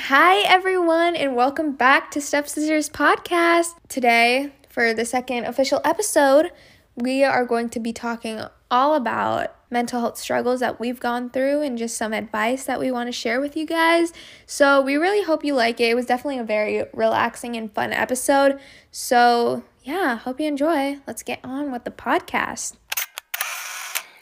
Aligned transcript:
Hi, 0.00 0.42
everyone, 0.42 1.16
and 1.16 1.34
welcome 1.34 1.72
back 1.72 2.12
to 2.12 2.20
Step 2.20 2.48
Sisters 2.48 2.88
Podcast. 2.88 3.74
Today, 3.88 4.52
for 4.68 4.94
the 4.94 5.04
second 5.04 5.44
official 5.44 5.80
episode, 5.84 6.52
we 6.94 7.24
are 7.24 7.44
going 7.44 7.68
to 7.70 7.80
be 7.80 7.92
talking 7.92 8.40
all 8.70 8.94
about 8.94 9.54
mental 9.70 10.00
health 10.00 10.16
struggles 10.16 10.60
that 10.60 10.78
we've 10.78 11.00
gone 11.00 11.28
through 11.28 11.62
and 11.62 11.76
just 11.76 11.96
some 11.96 12.12
advice 12.14 12.64
that 12.64 12.78
we 12.78 12.92
want 12.92 13.08
to 13.08 13.12
share 13.12 13.40
with 13.40 13.56
you 13.56 13.66
guys. 13.66 14.12
So, 14.46 14.80
we 14.80 14.94
really 14.96 15.24
hope 15.24 15.44
you 15.44 15.54
like 15.54 15.80
it. 15.80 15.90
It 15.90 15.94
was 15.94 16.06
definitely 16.06 16.38
a 16.38 16.44
very 16.44 16.84
relaxing 16.94 17.56
and 17.56 17.70
fun 17.70 17.92
episode. 17.92 18.60
So, 18.92 19.64
yeah, 19.82 20.16
hope 20.16 20.40
you 20.40 20.46
enjoy. 20.46 21.00
Let's 21.08 21.24
get 21.24 21.40
on 21.42 21.72
with 21.72 21.84
the 21.84 21.90
podcast. 21.90 22.76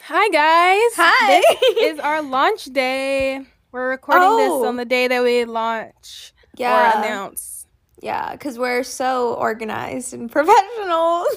Hi, 0.05 0.27
guys. 0.29 0.95
Hi. 0.95 1.41
This 1.61 1.93
is 1.93 1.99
our 1.99 2.21
launch 2.23 2.65
day. 2.65 3.45
We're 3.77 3.91
recording 3.91 4.23
Oh. 4.27 4.37
this 4.59 4.67
on 4.67 4.75
the 4.77 4.85
day 4.85 5.07
that 5.07 5.21
we 5.21 5.45
launch 5.45 6.33
Yeah. 6.55 6.97
or 6.97 7.03
announce. 7.03 7.67
Yeah, 8.01 8.31
because 8.31 8.57
we're 8.57 8.81
so 8.83 9.35
organized 9.35 10.13
and 10.15 10.31
professional. 10.37 11.25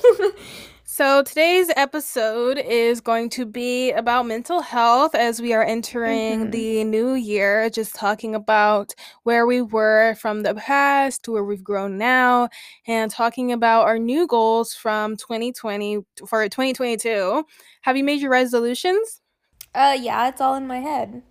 So 0.84 1.22
today's 1.22 1.70
episode 1.76 2.58
is 2.58 3.00
going 3.00 3.30
to 3.30 3.46
be 3.46 3.92
about 3.92 4.26
mental 4.26 4.60
health 4.60 5.14
as 5.14 5.40
we 5.40 5.52
are 5.52 5.62
entering 5.62 6.46
Mhm. 6.48 6.50
the 6.50 6.84
new 6.84 7.14
year, 7.14 7.70
just 7.70 7.94
talking 7.94 8.34
about 8.34 8.92
where 9.22 9.46
we 9.46 9.62
were 9.62 10.16
from 10.16 10.42
the 10.42 10.54
past 10.56 11.22
to 11.24 11.32
where 11.32 11.44
we've 11.44 11.62
grown 11.62 11.96
now, 11.96 12.48
and 12.88 13.08
talking 13.10 13.52
about 13.52 13.86
our 13.86 14.00
new 14.00 14.26
goals 14.26 14.74
from 14.74 15.16
2020 15.16 15.98
for 16.26 16.48
2022. 16.48 17.44
Have 17.82 17.96
you 17.96 18.02
made 18.02 18.20
your 18.20 18.32
resolutions? 18.32 19.20
uh, 19.76 19.96
yeah, 19.98 20.26
it's 20.28 20.40
all 20.40 20.56
in 20.56 20.66
my 20.66 20.80
head. 20.80 21.22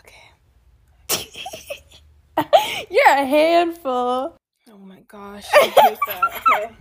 Okay. 0.00 0.29
You're 2.90 3.08
a 3.16 3.24
handful. 3.24 4.36
Oh 4.72 4.78
my 4.78 5.00
gosh. 5.08 5.46
I 5.54 5.66
hate 5.66 5.98
that. 6.06 6.42
Okay. 6.50 6.74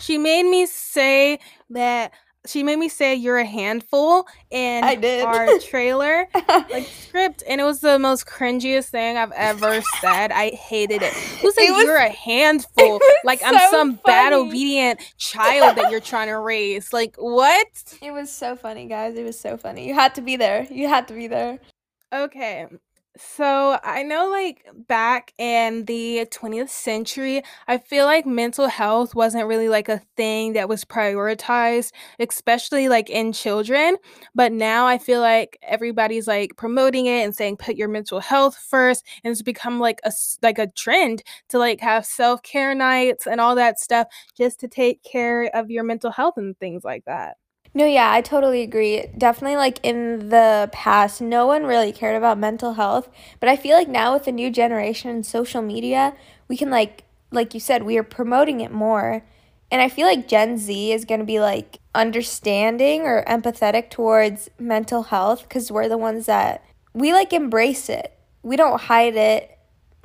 She 0.00 0.18
made 0.18 0.44
me 0.44 0.66
say 0.66 1.38
that 1.70 2.12
she 2.46 2.62
made 2.62 2.76
me 2.78 2.88
say 2.88 3.14
you're 3.14 3.38
a 3.38 3.44
handful 3.44 4.26
in 4.50 4.82
I 4.84 4.94
did. 4.94 5.24
our 5.24 5.58
trailer 5.68 6.26
like 6.70 6.86
script 6.86 7.42
and 7.46 7.60
it 7.60 7.64
was 7.64 7.80
the 7.80 7.98
most 7.98 8.26
cringiest 8.26 8.86
thing 8.90 9.16
I've 9.18 9.32
ever 9.32 9.82
said. 10.00 10.30
I 10.32 10.50
hated 10.50 11.02
it. 11.02 11.12
Who 11.42 11.50
said 11.52 11.70
was- 11.70 11.84
you're 11.84 11.96
a 11.96 12.08
handful? 12.24 13.00
Like 13.24 13.40
I'm 13.44 13.58
so 13.58 13.70
some 13.70 14.00
bad 14.04 14.32
obedient 14.32 15.00
child 15.18 15.76
that 15.76 15.90
you're 15.90 16.00
trying 16.00 16.28
to 16.28 16.38
raise. 16.38 16.92
Like 16.92 17.16
what? 17.18 17.66
It 18.00 18.12
was 18.12 18.30
so 18.30 18.54
funny, 18.56 18.86
guys. 18.86 19.16
It 19.16 19.24
was 19.24 19.38
so 19.38 19.56
funny. 19.56 19.86
You 19.86 19.94
had 19.94 20.14
to 20.14 20.22
be 20.22 20.36
there. 20.36 20.66
You 20.70 20.88
had 20.88 21.08
to 21.08 21.14
be 21.14 21.26
there. 21.26 21.58
Okay. 22.12 22.66
So 23.20 23.80
I 23.82 24.04
know 24.04 24.30
like 24.30 24.64
back 24.86 25.32
in 25.38 25.86
the 25.86 26.26
20th 26.30 26.70
century, 26.70 27.42
I 27.66 27.78
feel 27.78 28.04
like 28.04 28.26
mental 28.26 28.68
health 28.68 29.12
wasn't 29.12 29.48
really 29.48 29.68
like 29.68 29.88
a 29.88 30.00
thing 30.16 30.52
that 30.52 30.68
was 30.68 30.84
prioritized, 30.84 31.90
especially 32.20 32.88
like 32.88 33.10
in 33.10 33.32
children. 33.32 33.96
But 34.36 34.52
now 34.52 34.86
I 34.86 34.98
feel 34.98 35.20
like 35.20 35.58
everybody's 35.62 36.28
like 36.28 36.56
promoting 36.56 37.06
it 37.06 37.24
and 37.24 37.34
saying 37.34 37.56
put 37.56 37.74
your 37.76 37.88
mental 37.88 38.20
health 38.20 38.56
first, 38.56 39.04
and 39.24 39.32
it's 39.32 39.42
become 39.42 39.80
like 39.80 40.00
a 40.04 40.12
like 40.40 40.60
a 40.60 40.68
trend 40.68 41.24
to 41.48 41.58
like 41.58 41.80
have 41.80 42.06
self-care 42.06 42.72
nights 42.74 43.26
and 43.26 43.40
all 43.40 43.56
that 43.56 43.80
stuff 43.80 44.06
just 44.36 44.60
to 44.60 44.68
take 44.68 45.02
care 45.02 45.44
of 45.56 45.70
your 45.70 45.82
mental 45.82 46.12
health 46.12 46.34
and 46.36 46.56
things 46.60 46.84
like 46.84 47.04
that. 47.06 47.36
No, 47.78 47.84
yeah, 47.86 48.10
I 48.10 48.22
totally 48.22 48.62
agree. 48.62 49.06
Definitely, 49.16 49.56
like 49.56 49.78
in 49.84 50.30
the 50.30 50.68
past, 50.72 51.20
no 51.20 51.46
one 51.46 51.64
really 51.64 51.92
cared 51.92 52.16
about 52.16 52.36
mental 52.36 52.72
health. 52.74 53.08
But 53.38 53.48
I 53.48 53.54
feel 53.54 53.76
like 53.76 53.86
now 53.86 54.14
with 54.14 54.24
the 54.24 54.32
new 54.32 54.50
generation 54.50 55.10
and 55.12 55.24
social 55.24 55.62
media, 55.62 56.16
we 56.48 56.56
can, 56.56 56.70
like, 56.70 57.04
like 57.30 57.54
you 57.54 57.60
said, 57.60 57.84
we 57.84 57.96
are 57.96 58.02
promoting 58.02 58.60
it 58.60 58.72
more. 58.72 59.22
And 59.70 59.80
I 59.80 59.88
feel 59.88 60.08
like 60.08 60.26
Gen 60.26 60.58
Z 60.58 60.90
is 60.90 61.04
going 61.04 61.20
to 61.20 61.26
be 61.26 61.38
like 61.38 61.78
understanding 61.94 63.02
or 63.02 63.24
empathetic 63.28 63.90
towards 63.90 64.50
mental 64.58 65.04
health 65.04 65.42
because 65.42 65.70
we're 65.70 65.88
the 65.88 65.96
ones 65.96 66.26
that 66.26 66.64
we 66.94 67.12
like 67.12 67.32
embrace 67.32 67.88
it. 67.88 68.12
We 68.42 68.56
don't 68.56 68.80
hide 68.80 69.14
it 69.14 69.56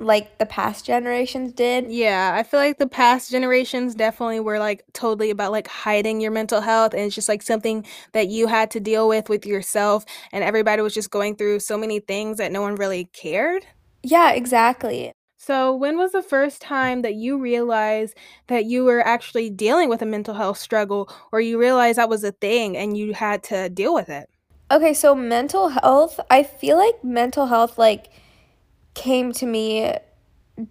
like 0.04 0.38
the 0.38 0.46
past 0.46 0.84
generations 0.84 1.52
did. 1.52 1.90
Yeah, 1.90 2.32
I 2.34 2.42
feel 2.42 2.60
like 2.60 2.78
the 2.78 2.86
past 2.86 3.30
generations 3.30 3.94
definitely 3.94 4.40
were 4.40 4.58
like 4.58 4.84
totally 4.92 5.30
about 5.30 5.52
like 5.52 5.66
hiding 5.66 6.20
your 6.20 6.30
mental 6.30 6.60
health 6.60 6.94
and 6.94 7.02
it's 7.02 7.14
just 7.14 7.28
like 7.28 7.42
something 7.42 7.84
that 8.12 8.28
you 8.28 8.46
had 8.46 8.70
to 8.72 8.80
deal 8.80 9.08
with 9.08 9.28
with 9.28 9.46
yourself 9.46 10.04
and 10.32 10.44
everybody 10.44 10.82
was 10.82 10.94
just 10.94 11.10
going 11.10 11.36
through 11.36 11.60
so 11.60 11.76
many 11.76 12.00
things 12.00 12.38
that 12.38 12.52
no 12.52 12.60
one 12.60 12.74
really 12.76 13.06
cared. 13.06 13.66
Yeah, 14.02 14.32
exactly. 14.32 15.12
So, 15.36 15.74
when 15.74 15.98
was 15.98 16.12
the 16.12 16.22
first 16.22 16.62
time 16.62 17.02
that 17.02 17.16
you 17.16 17.38
realized 17.38 18.16
that 18.46 18.64
you 18.64 18.84
were 18.84 19.06
actually 19.06 19.50
dealing 19.50 19.90
with 19.90 20.00
a 20.00 20.06
mental 20.06 20.34
health 20.34 20.56
struggle 20.56 21.12
or 21.32 21.40
you 21.40 21.58
realized 21.58 21.98
that 21.98 22.08
was 22.08 22.24
a 22.24 22.32
thing 22.32 22.78
and 22.78 22.96
you 22.96 23.12
had 23.12 23.42
to 23.44 23.68
deal 23.68 23.92
with 23.92 24.08
it? 24.08 24.30
Okay, 24.70 24.94
so 24.94 25.14
mental 25.14 25.68
health, 25.68 26.18
I 26.30 26.42
feel 26.44 26.78
like 26.78 27.04
mental 27.04 27.46
health 27.46 27.76
like 27.76 28.10
came 28.94 29.32
to 29.32 29.46
me 29.46 29.94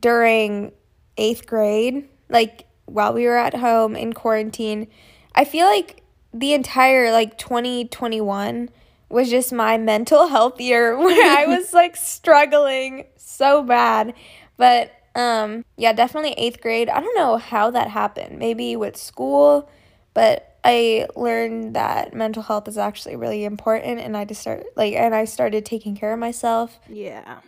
during 0.02 0.72
8th 1.18 1.46
grade, 1.46 2.08
like 2.30 2.66
while 2.86 3.14
we 3.14 3.26
were 3.26 3.38
at 3.38 3.56
home 3.56 3.96
in 3.96 4.14
quarantine. 4.14 4.88
I 5.36 5.46
feel 5.46 5.66
like 5.66 6.04
the 6.34 6.54
entire 6.54 7.12
like 7.12 7.38
2021 7.38 8.70
was 9.10 9.30
just 9.30 9.54
my 9.54 9.78
mental 9.78 10.28
health 10.28 10.60
year 10.60 10.98
where 11.00 11.38
I 11.38 11.46
was 11.46 11.74
like 11.74 11.96
struggling 11.96 13.06
so 13.16 13.64
bad. 13.64 14.14
But 14.58 14.92
um 15.16 15.64
yeah, 15.78 15.94
definitely 15.94 16.36
8th 16.36 16.62
grade. 16.62 16.90
I 16.90 17.00
don't 17.00 17.16
know 17.16 17.38
how 17.38 17.72
that 17.72 17.90
happened. 17.90 18.40
Maybe 18.40 18.76
with 18.76 18.98
school, 18.98 19.70
but 20.14 20.50
I 20.64 21.08
learned 21.16 21.76
that 21.76 22.14
mental 22.14 22.42
health 22.42 22.68
is 22.68 22.78
actually 22.78 23.18
really 23.18 23.44
important 23.44 24.00
and 24.00 24.16
I 24.16 24.24
just 24.26 24.42
start 24.42 24.64
like 24.76 24.94
and 24.94 25.14
I 25.14 25.26
started 25.26 25.66
taking 25.66 25.96
care 25.96 26.14
of 26.14 26.20
myself. 26.20 26.80
Yeah. 26.90 27.40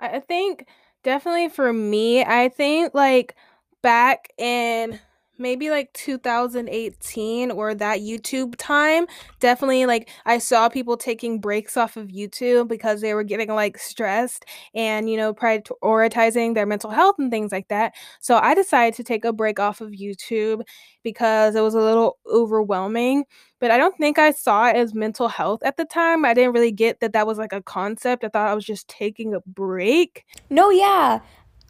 I 0.00 0.20
think 0.20 0.66
definitely 1.02 1.48
for 1.48 1.72
me, 1.72 2.22
I 2.24 2.48
think 2.48 2.94
like 2.94 3.34
back 3.82 4.28
in 4.38 4.98
maybe 5.38 5.70
like 5.70 5.92
2018 5.92 7.50
or 7.50 7.74
that 7.74 8.00
YouTube 8.00 8.54
time, 8.58 9.06
definitely 9.40 9.86
like 9.86 10.08
I 10.24 10.38
saw 10.38 10.68
people 10.68 10.96
taking 10.96 11.40
breaks 11.40 11.76
off 11.76 11.96
of 11.96 12.08
YouTube 12.08 12.68
because 12.68 13.00
they 13.00 13.14
were 13.14 13.24
getting 13.24 13.48
like 13.48 13.78
stressed 13.78 14.44
and, 14.74 15.10
you 15.10 15.16
know, 15.16 15.34
prioritizing 15.34 16.54
their 16.54 16.66
mental 16.66 16.90
health 16.90 17.16
and 17.18 17.30
things 17.30 17.52
like 17.52 17.68
that. 17.68 17.94
So 18.20 18.38
I 18.38 18.54
decided 18.54 18.94
to 18.94 19.04
take 19.04 19.24
a 19.24 19.32
break 19.32 19.58
off 19.58 19.80
of 19.80 19.90
YouTube 19.90 20.62
because 21.02 21.54
it 21.54 21.60
was 21.60 21.74
a 21.74 21.80
little 21.80 22.18
overwhelming 22.32 23.24
but 23.64 23.70
I 23.70 23.78
don't 23.78 23.96
think 23.96 24.18
I 24.18 24.30
saw 24.32 24.68
it 24.68 24.76
as 24.76 24.92
mental 24.92 25.26
health 25.26 25.62
at 25.64 25.78
the 25.78 25.86
time. 25.86 26.26
I 26.26 26.34
didn't 26.34 26.52
really 26.52 26.70
get 26.70 27.00
that 27.00 27.14
that 27.14 27.26
was 27.26 27.38
like 27.38 27.54
a 27.54 27.62
concept. 27.62 28.22
I 28.22 28.28
thought 28.28 28.50
I 28.50 28.52
was 28.52 28.66
just 28.66 28.88
taking 28.88 29.32
a 29.32 29.40
break. 29.46 30.26
No, 30.50 30.68
yeah. 30.68 31.20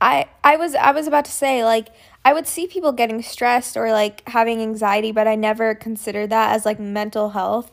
I 0.00 0.26
I 0.42 0.56
was 0.56 0.74
I 0.74 0.90
was 0.90 1.06
about 1.06 1.24
to 1.26 1.30
say 1.30 1.64
like 1.64 1.90
I 2.24 2.32
would 2.32 2.46
see 2.46 2.66
people 2.66 2.92
getting 2.92 3.20
stressed 3.22 3.76
or 3.76 3.90
like 3.92 4.26
having 4.28 4.60
anxiety, 4.62 5.12
but 5.12 5.28
I 5.28 5.34
never 5.34 5.74
considered 5.74 6.30
that 6.30 6.54
as 6.54 6.64
like 6.64 6.80
mental 6.80 7.30
health. 7.30 7.70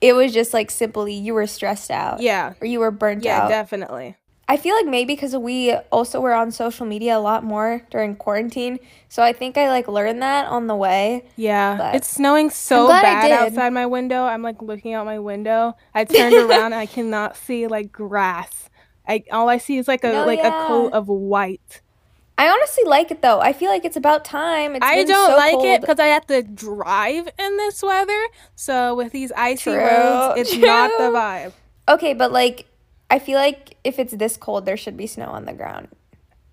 It 0.00 0.14
was 0.14 0.32
just 0.34 0.52
like 0.52 0.70
simply 0.70 1.14
you 1.14 1.32
were 1.34 1.46
stressed 1.46 1.90
out 1.90 2.20
Yeah. 2.20 2.54
or 2.60 2.66
you 2.66 2.80
were 2.80 2.90
burnt 2.90 3.24
Yeah, 3.24 3.42
out. 3.44 3.48
definitely. 3.48 4.16
I 4.46 4.58
feel 4.58 4.74
like 4.76 4.84
maybe 4.84 5.14
because 5.14 5.34
we 5.34 5.72
also 5.90 6.20
were 6.20 6.34
on 6.34 6.50
social 6.50 6.84
media 6.84 7.16
a 7.16 7.18
lot 7.20 7.44
more 7.44 7.80
during 7.90 8.14
quarantine, 8.14 8.78
so 9.08 9.22
I 9.22 9.32
think 9.32 9.56
I 9.56 9.70
like 9.70 9.88
learned 9.88 10.20
that 10.20 10.46
on 10.48 10.66
the 10.66 10.76
way. 10.76 11.24
Yeah. 11.36 11.76
But 11.78 11.94
it's 11.94 12.08
snowing 12.08 12.50
so 12.50 12.88
bad 12.88 13.30
outside 13.30 13.70
my 13.72 13.86
window. 13.86 14.24
I'm 14.24 14.42
like 14.42 14.60
looking 14.60 14.92
out 14.92 15.06
my 15.06 15.18
window. 15.18 15.76
I 15.94 16.04
turned 16.04 16.34
around 16.50 16.72
and 16.72 16.74
I 16.74 16.84
cannot 16.84 17.38
see 17.38 17.66
like 17.68 17.90
grass. 17.90 18.68
I 19.08 19.22
all 19.32 19.48
I 19.48 19.56
see 19.56 19.78
is 19.78 19.88
like 19.88 20.04
a 20.04 20.12
No, 20.12 20.26
like 20.26 20.40
yeah. 20.40 20.64
a 20.64 20.66
coat 20.66 20.92
of 20.92 21.08
white. 21.08 21.80
I 22.36 22.48
honestly 22.48 22.84
like 22.84 23.10
it 23.10 23.22
though. 23.22 23.40
I 23.40 23.52
feel 23.52 23.70
like 23.70 23.84
it's 23.84 23.96
about 23.96 24.24
time. 24.24 24.74
It's 24.74 24.84
I 24.84 25.04
don't 25.04 25.30
so 25.30 25.36
like 25.36 25.64
it 25.64 25.80
because 25.80 26.00
I 26.00 26.06
have 26.06 26.26
to 26.26 26.42
drive 26.42 27.28
in 27.38 27.56
this 27.56 27.82
weather. 27.82 28.20
So 28.56 28.94
with 28.94 29.12
these 29.12 29.30
icy 29.36 29.70
True, 29.70 29.78
roads, 29.78 30.40
it's 30.40 30.56
not 30.58 30.90
the 30.98 31.16
vibe. 31.16 31.52
Okay, 31.88 32.12
but 32.14 32.32
like 32.32 32.66
I 33.10 33.18
feel 33.20 33.38
like 33.38 33.76
if 33.84 33.98
it's 33.98 34.14
this 34.14 34.36
cold, 34.36 34.66
there 34.66 34.76
should 34.76 34.96
be 34.96 35.06
snow 35.06 35.26
on 35.26 35.44
the 35.44 35.52
ground. 35.52 35.88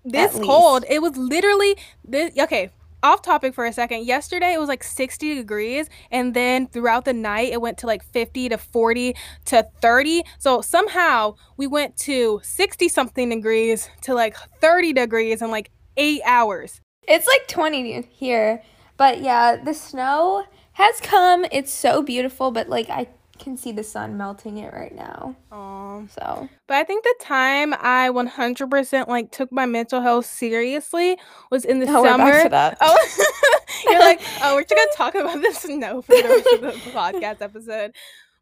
this 0.04 0.38
cold. 0.38 0.84
It 0.88 1.00
was 1.02 1.16
literally 1.16 1.76
this. 2.04 2.36
Okay, 2.38 2.70
off 3.02 3.22
topic 3.22 3.54
for 3.54 3.64
a 3.64 3.72
second. 3.72 4.06
Yesterday 4.06 4.52
it 4.52 4.60
was 4.60 4.68
like 4.68 4.84
60 4.84 5.34
degrees, 5.34 5.88
and 6.10 6.34
then 6.34 6.66
throughout 6.66 7.04
the 7.04 7.12
night 7.12 7.52
it 7.52 7.60
went 7.60 7.78
to 7.78 7.86
like 7.86 8.02
50 8.04 8.50
to 8.50 8.58
40 8.58 9.14
to 9.46 9.66
30. 9.80 10.22
So 10.38 10.60
somehow 10.60 11.34
we 11.56 11.66
went 11.66 11.96
to 11.98 12.40
60 12.42 12.88
something 12.88 13.28
degrees 13.30 13.88
to 14.02 14.14
like 14.14 14.36
30 14.60 14.92
degrees 14.92 15.42
in 15.42 15.50
like 15.50 15.70
eight 15.96 16.22
hours. 16.24 16.80
It's 17.08 17.26
like 17.26 17.48
20 17.48 18.02
here. 18.12 18.62
But 18.96 19.20
yeah, 19.20 19.56
the 19.56 19.74
snow 19.74 20.44
has 20.74 21.00
come. 21.00 21.44
It's 21.50 21.72
so 21.72 22.02
beautiful, 22.02 22.50
but 22.50 22.68
like 22.68 22.88
I 22.88 23.08
can 23.42 23.56
see 23.56 23.72
the 23.72 23.82
sun 23.84 24.16
melting 24.16 24.58
it 24.58 24.72
right 24.72 24.94
now. 24.94 25.36
Aw. 25.50 26.02
So 26.08 26.48
But 26.68 26.76
I 26.76 26.84
think 26.84 27.04
the 27.04 27.14
time 27.20 27.74
I 27.74 28.08
100% 28.10 29.08
like 29.08 29.30
took 29.30 29.52
my 29.52 29.66
mental 29.66 30.00
health 30.00 30.26
seriously 30.26 31.18
was 31.50 31.64
in 31.64 31.80
the 31.80 31.86
Oh, 31.88 32.02
we're 32.02 32.16
back 32.16 32.18
summer. 32.18 32.42
to 32.44 32.48
that. 32.50 32.78
Oh, 32.80 33.58
you're 33.90 34.00
like, 34.00 34.20
oh, 34.42 34.54
we're 34.54 34.62
just 34.64 34.74
gonna 34.74 34.90
talk 34.96 35.14
about 35.14 35.40
this. 35.42 35.66
No, 35.68 36.02
for 36.02 36.14
the 36.14 36.22
rest 36.28 36.46
of 36.54 36.60
the 36.60 36.90
podcast 36.90 37.42
episode. 37.42 37.92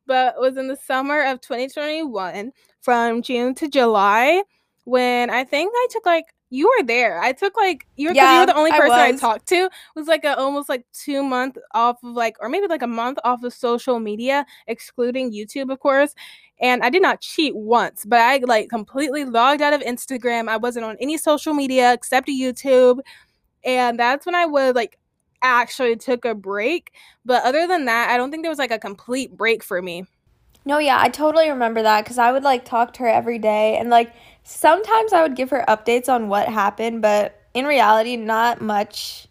But 0.06 0.34
it 0.36 0.40
was 0.40 0.56
in 0.56 0.68
the 0.68 0.76
summer 0.76 1.22
of 1.24 1.40
2021, 1.40 2.52
from 2.82 3.22
June 3.22 3.54
to 3.56 3.68
July, 3.68 4.42
when 4.84 5.30
I 5.30 5.44
think 5.44 5.72
I 5.74 5.86
took 5.90 6.04
like 6.06 6.24
you 6.50 6.66
were 6.66 6.84
there. 6.84 7.20
I 7.22 7.32
took 7.32 7.56
like 7.56 7.86
you 7.96 8.08
were, 8.08 8.14
'cause 8.14 8.32
you 8.34 8.40
were 8.40 8.46
the 8.46 8.56
only 8.56 8.72
person 8.72 8.90
I, 8.92 9.12
was. 9.12 9.20
talked 9.20 9.46
to. 9.48 9.54
It 9.64 9.70
was 9.94 10.08
like 10.08 10.24
a 10.24 10.36
almost 10.36 10.68
like 10.68 10.84
two 10.92 11.22
month 11.22 11.56
off 11.74 12.02
of 12.02 12.14
like, 12.14 12.36
or 12.40 12.48
maybe 12.48 12.66
like 12.66 12.82
a 12.82 12.86
month 12.86 13.18
off 13.24 13.42
of 13.44 13.54
social 13.54 14.00
media, 14.00 14.44
excluding 14.66 15.32
YouTube, 15.32 15.72
of 15.72 15.80
course 15.80 16.14
and 16.60 16.82
I 16.82 16.90
did 16.90 17.00
not 17.00 17.20
cheat 17.22 17.56
once, 17.56 18.04
but 18.04 18.20
I 18.20 18.36
like 18.38 18.68
completely 18.68 19.24
logged 19.24 19.62
out 19.62 19.72
of 19.72 19.80
Instagram. 19.80 20.46
I 20.48 20.58
wasn't 20.58 20.84
on 20.84 20.96
any 21.00 21.16
social 21.16 21.54
media 21.54 21.92
except 21.94 22.28
YouTube, 22.28 23.00
and 23.64 23.98
that's 23.98 24.26
when 24.26 24.34
I 24.34 24.44
would 24.46 24.76
like 24.76 24.98
actually 25.42 25.96
took 25.96 26.26
a 26.26 26.34
break. 26.34 26.92
But 27.24 27.44
other 27.44 27.66
than 27.66 27.86
that, 27.86 28.10
I 28.10 28.18
don't 28.18 28.30
think 28.30 28.42
there 28.44 28.50
was 28.50 28.58
like 28.58 28.70
a 28.72 28.78
complete 28.78 29.34
break 29.36 29.62
for 29.64 29.80
me. 29.80 30.04
No, 30.66 30.76
yeah, 30.76 30.98
I 31.00 31.08
totally 31.08 31.48
remember 31.48 31.80
that 31.82 32.04
because 32.04 32.18
I 32.18 32.30
would 32.30 32.42
like 32.44 32.66
talk 32.66 32.92
to 32.94 33.00
her 33.04 33.08
every 33.08 33.38
day 33.38 33.78
and 33.78 33.88
like 33.88 34.12
sometimes 34.50 35.12
I 35.12 35.22
would 35.22 35.36
give 35.36 35.50
her 35.50 35.64
updates 35.68 36.08
on 36.08 36.28
what 36.28 36.48
happened, 36.48 37.02
but 37.02 37.40
in 37.54 37.64
reality, 37.66 38.16
not 38.16 38.60
much 38.60 39.26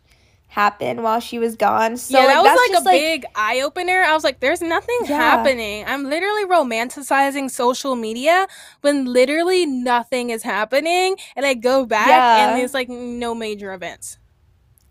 happened 0.47 1.03
while 1.03 1.19
she 1.19 1.37
was 1.37 1.55
gone. 1.55 1.95
So 1.97 2.17
yeah, 2.17 2.27
that 2.27 2.41
like, 2.41 2.43
was 2.43 2.71
like 2.71 2.81
a 2.81 2.85
big 2.89 3.25
eye 3.35 3.61
opener. 3.61 4.01
I 4.03 4.13
was 4.13 4.23
like, 4.23 4.39
"There's 4.39 4.61
nothing 4.61 4.97
Yeah. 5.07 5.17
happening." 5.17 5.85
I'm 5.87 6.05
literally 6.05 6.45
romanticizing 6.45 7.51
social 7.51 7.95
media 7.95 8.47
when 8.81 9.05
literally 9.05 9.65
nothing 9.65 10.29
is 10.31 10.43
happening, 10.43 11.17
and 11.35 11.45
I 11.45 11.53
go 11.53 11.85
back 11.85 12.09
Yeah. 12.09 12.47
and 12.47 12.57
there's 12.57 12.73
like 12.73 12.89
no 12.89 13.35
major 13.35 13.73
events. 13.73 14.17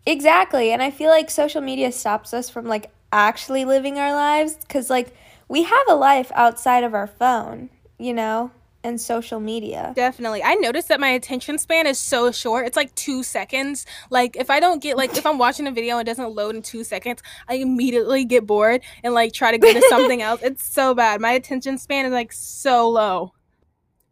Exactly. 0.06 0.70
And 0.72 0.82
I 0.82 0.90
feel 0.90 1.10
like 1.10 1.30
social 1.30 1.60
media 1.60 1.92
stops 1.92 2.32
us 2.32 2.48
from 2.48 2.66
like 2.66 2.90
actually 3.12 3.64
living 3.64 3.98
our 3.98 4.12
lives 4.14 4.56
because 4.56 4.90
like 4.90 5.14
we 5.48 5.64
have 5.64 5.84
a 5.88 5.94
life 5.94 6.30
outside 6.34 6.84
of 6.84 6.94
our 6.94 7.06
phone, 7.06 7.70
you 7.98 8.14
know, 8.14 8.50
and 8.84 9.00
social 9.00 9.40
media. 9.40 9.92
Definitely. 9.94 10.42
I 10.42 10.54
noticed 10.54 10.88
that 10.88 11.00
my 11.00 11.08
attention 11.08 11.58
span 11.58 11.86
is 11.86 11.98
so 11.98 12.30
short. 12.30 12.66
It's 12.66 12.76
like 12.76 12.94
two 12.94 13.22
seconds. 13.22 13.86
Like 14.10 14.36
if 14.36 14.50
I 14.50 14.60
don't 14.60 14.82
get 14.82 14.96
like 14.96 15.16
if 15.16 15.26
I'm 15.26 15.38
watching 15.38 15.66
a 15.66 15.72
video 15.72 15.98
and 15.98 16.06
it 16.06 16.10
doesn't 16.10 16.34
load 16.34 16.54
in 16.54 16.62
two 16.62 16.84
seconds, 16.84 17.22
I 17.48 17.54
immediately 17.54 18.24
get 18.24 18.46
bored 18.46 18.82
and 19.02 19.14
like 19.14 19.32
try 19.32 19.50
to 19.50 19.58
go 19.58 19.72
to 19.72 19.82
something 19.88 20.22
else. 20.22 20.42
It's 20.42 20.64
so 20.64 20.94
bad. 20.94 21.20
My 21.20 21.32
attention 21.32 21.78
span 21.78 22.06
is 22.06 22.12
like 22.12 22.32
so 22.32 22.88
low. 22.88 23.32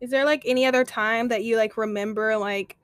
Is 0.01 0.11
there 0.11 0.25
like 0.25 0.43
any 0.45 0.67
other 0.67 0.85
time 0.85 1.29
that 1.29 1.45
you 1.45 1.57
like 1.57 1.77
remember 1.77 2.37
like 2.37 2.77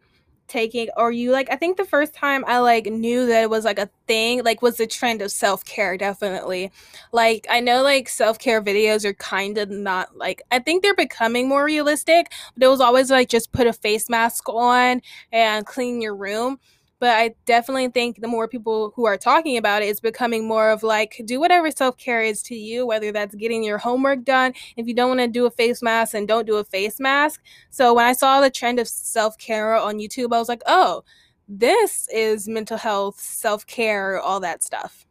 taking 0.52 0.88
or 0.98 1.10
you 1.10 1.32
like 1.32 1.50
I 1.50 1.56
think 1.56 1.78
the 1.78 1.84
first 1.84 2.12
time 2.12 2.44
I 2.46 2.58
like 2.58 2.84
knew 2.86 3.26
that 3.26 3.42
it 3.42 3.50
was 3.50 3.64
like 3.64 3.78
a 3.78 3.88
thing 4.06 4.44
like 4.44 4.60
was 4.60 4.76
the 4.76 4.86
trend 4.86 5.22
of 5.22 5.32
self-care 5.32 5.96
definitely. 5.96 6.70
Like 7.10 7.46
I 7.50 7.60
know 7.60 7.82
like 7.82 8.08
self-care 8.10 8.62
videos 8.62 9.06
are 9.06 9.14
kind 9.14 9.56
of 9.56 9.70
not 9.70 10.16
like 10.16 10.42
I 10.50 10.58
think 10.58 10.82
they're 10.82 10.94
becoming 10.94 11.48
more 11.48 11.64
realistic, 11.64 12.30
but 12.54 12.66
it 12.66 12.68
was 12.68 12.82
always 12.82 13.10
like 13.10 13.30
just 13.30 13.52
put 13.52 13.66
a 13.66 13.72
face 13.72 14.10
mask 14.10 14.46
on 14.50 15.00
and 15.32 15.64
clean 15.64 16.02
your 16.02 16.14
room. 16.14 16.60
But 17.02 17.18
I 17.18 17.34
definitely 17.46 17.88
think 17.88 18.20
the 18.20 18.28
more 18.28 18.46
people 18.46 18.92
who 18.94 19.06
are 19.06 19.16
talking 19.16 19.56
about 19.56 19.82
it, 19.82 19.86
it's 19.86 19.98
becoming 19.98 20.46
more 20.46 20.70
of 20.70 20.84
like 20.84 21.20
do 21.24 21.40
whatever 21.40 21.72
self 21.72 21.96
care 21.96 22.22
is 22.22 22.44
to 22.44 22.54
you, 22.54 22.86
whether 22.86 23.10
that's 23.10 23.34
getting 23.34 23.64
your 23.64 23.78
homework 23.78 24.22
done. 24.22 24.54
If 24.76 24.86
you 24.86 24.94
don't 24.94 25.08
want 25.08 25.18
to 25.18 25.26
do 25.26 25.44
a 25.44 25.50
face 25.50 25.82
mask, 25.82 26.14
and 26.14 26.28
don't 26.28 26.46
do 26.46 26.58
a 26.58 26.64
face 26.64 27.00
mask. 27.00 27.42
So 27.70 27.92
when 27.92 28.04
I 28.04 28.12
saw 28.12 28.40
the 28.40 28.50
trend 28.50 28.78
of 28.78 28.86
self 28.86 29.36
care 29.36 29.74
on 29.74 29.98
YouTube, 29.98 30.32
I 30.32 30.38
was 30.38 30.48
like, 30.48 30.62
oh, 30.64 31.02
this 31.48 32.06
is 32.14 32.46
mental 32.46 32.78
health, 32.78 33.18
self 33.18 33.66
care, 33.66 34.20
all 34.20 34.38
that 34.38 34.62
stuff. 34.62 35.04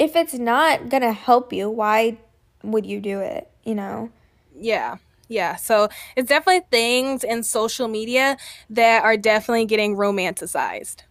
If 0.00 0.16
it's 0.16 0.34
not 0.34 0.88
gonna 0.88 1.12
help 1.12 1.52
you, 1.52 1.70
why 1.70 2.18
would 2.64 2.84
you 2.86 3.00
do 3.00 3.20
it, 3.20 3.48
you 3.62 3.76
know? 3.76 4.10
Yeah. 4.58 4.96
Yeah. 5.28 5.54
So 5.54 5.90
it's 6.16 6.28
definitely 6.28 6.66
things 6.72 7.22
in 7.22 7.44
social 7.44 7.86
media 7.86 8.36
that 8.68 9.04
are 9.04 9.16
definitely 9.16 9.66
getting 9.66 9.94
romanticized. 9.94 11.04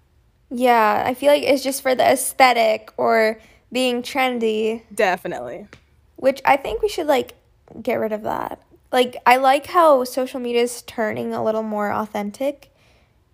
Yeah, 0.49 1.03
I 1.05 1.13
feel 1.13 1.31
like 1.31 1.43
it's 1.43 1.63
just 1.63 1.81
for 1.81 1.95
the 1.95 2.03
aesthetic 2.03 2.91
or 2.97 3.39
being 3.71 4.01
trendy, 4.03 4.83
Definitely. 4.93 5.67
which 6.15 6.41
I 6.45 6.55
think 6.57 6.81
we 6.81 6.89
should 6.89 7.07
like 7.07 7.33
get 7.81 7.95
rid 7.95 8.11
of 8.13 8.23
that. 8.23 8.61
Like 8.91 9.17
I 9.25 9.37
like 9.37 9.65
how 9.67 10.03
social 10.03 10.39
media 10.39 10.61
is 10.61 10.81
turning 10.83 11.33
a 11.33 11.43
little 11.43 11.63
more 11.63 11.91
authentic 11.91 12.71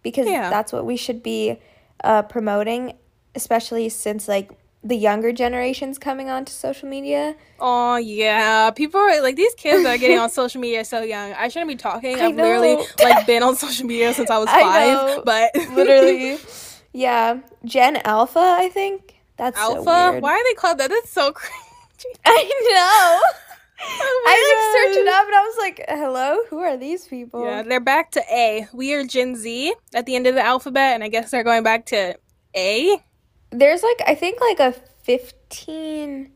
because 0.01 0.27
Yeah. 0.27 0.49
that's 0.49 0.71
what 0.73 0.85
we 0.85 0.95
should 0.97 1.21
be 1.21 1.59
uh, 2.03 2.23
promoting, 2.23 2.93
especially 3.35 3.89
since 3.89 4.27
like 4.27 4.49
the 4.83 4.95
younger 4.95 5.31
generation's 5.31 5.99
coming 5.99 6.29
onto 6.31 6.51
social 6.51 6.89
media. 6.89 7.35
Oh 7.59 7.97
yeah, 7.97 8.71
people 8.71 8.99
are 8.99 9.21
like 9.21 9.35
these 9.35 9.53
kids 9.53 9.85
are 9.85 9.97
getting 9.99 10.17
on 10.17 10.29
social 10.41 10.59
media 10.59 10.83
so 10.85 11.03
young. 11.03 11.33
I 11.33 11.49
shouldn't 11.49 11.69
be 11.69 11.75
talking. 11.75 12.19
I 12.19 12.25
I've 12.27 12.35
literally 12.35 12.77
like 13.03 13.27
been 13.27 13.43
on 13.43 13.55
social 13.55 13.85
media 13.85 14.13
since 14.13 14.31
I 14.31 14.39
was 14.39 14.49
I 14.51 14.61
five. 14.61 14.93
know. 15.17 15.23
But 15.23 15.51
Literally. 15.75 16.37
Yeah. 16.93 17.39
Gen 17.65 17.97
Alpha, 17.97 18.39
I 18.39 18.69
think. 18.69 19.15
That's 19.38 19.59
so 19.59 19.77
Alpha. 19.77 20.11
weird. 20.11 20.23
Why 20.23 20.33
are 20.33 20.43
they 20.43 20.53
called 20.53 20.77
that? 20.77 20.89
That's 20.89 21.11
so 21.11 21.31
cringy. 21.33 22.05
I 22.25 22.43
know. 22.43 23.21
Oh 23.83 24.23
I 24.27 24.83
like 24.83 24.93
searched 24.93 24.99
it 24.99 25.07
up 25.07 25.25
and 25.25 25.35
I 25.35 25.39
was 25.39 25.55
like, 25.57 25.85
hello? 25.88 26.38
Who 26.49 26.59
are 26.59 26.77
these 26.77 27.07
people? 27.07 27.43
Yeah, 27.43 27.63
they're 27.63 27.79
back 27.79 28.11
to 28.11 28.21
A. 28.31 28.67
We 28.73 28.93
are 28.93 29.03
Gen 29.03 29.35
Z 29.35 29.73
at 29.93 30.05
the 30.05 30.15
end 30.15 30.27
of 30.27 30.35
the 30.35 30.45
alphabet, 30.45 30.93
and 30.93 31.03
I 31.03 31.07
guess 31.07 31.31
they're 31.31 31.43
going 31.43 31.63
back 31.63 31.88
to 31.88 32.15
A. 32.55 32.97
There's 33.51 33.83
like, 33.83 34.01
I 34.07 34.15
think 34.15 34.39
like 34.39 34.59
a 34.59 34.73
15, 35.03 36.31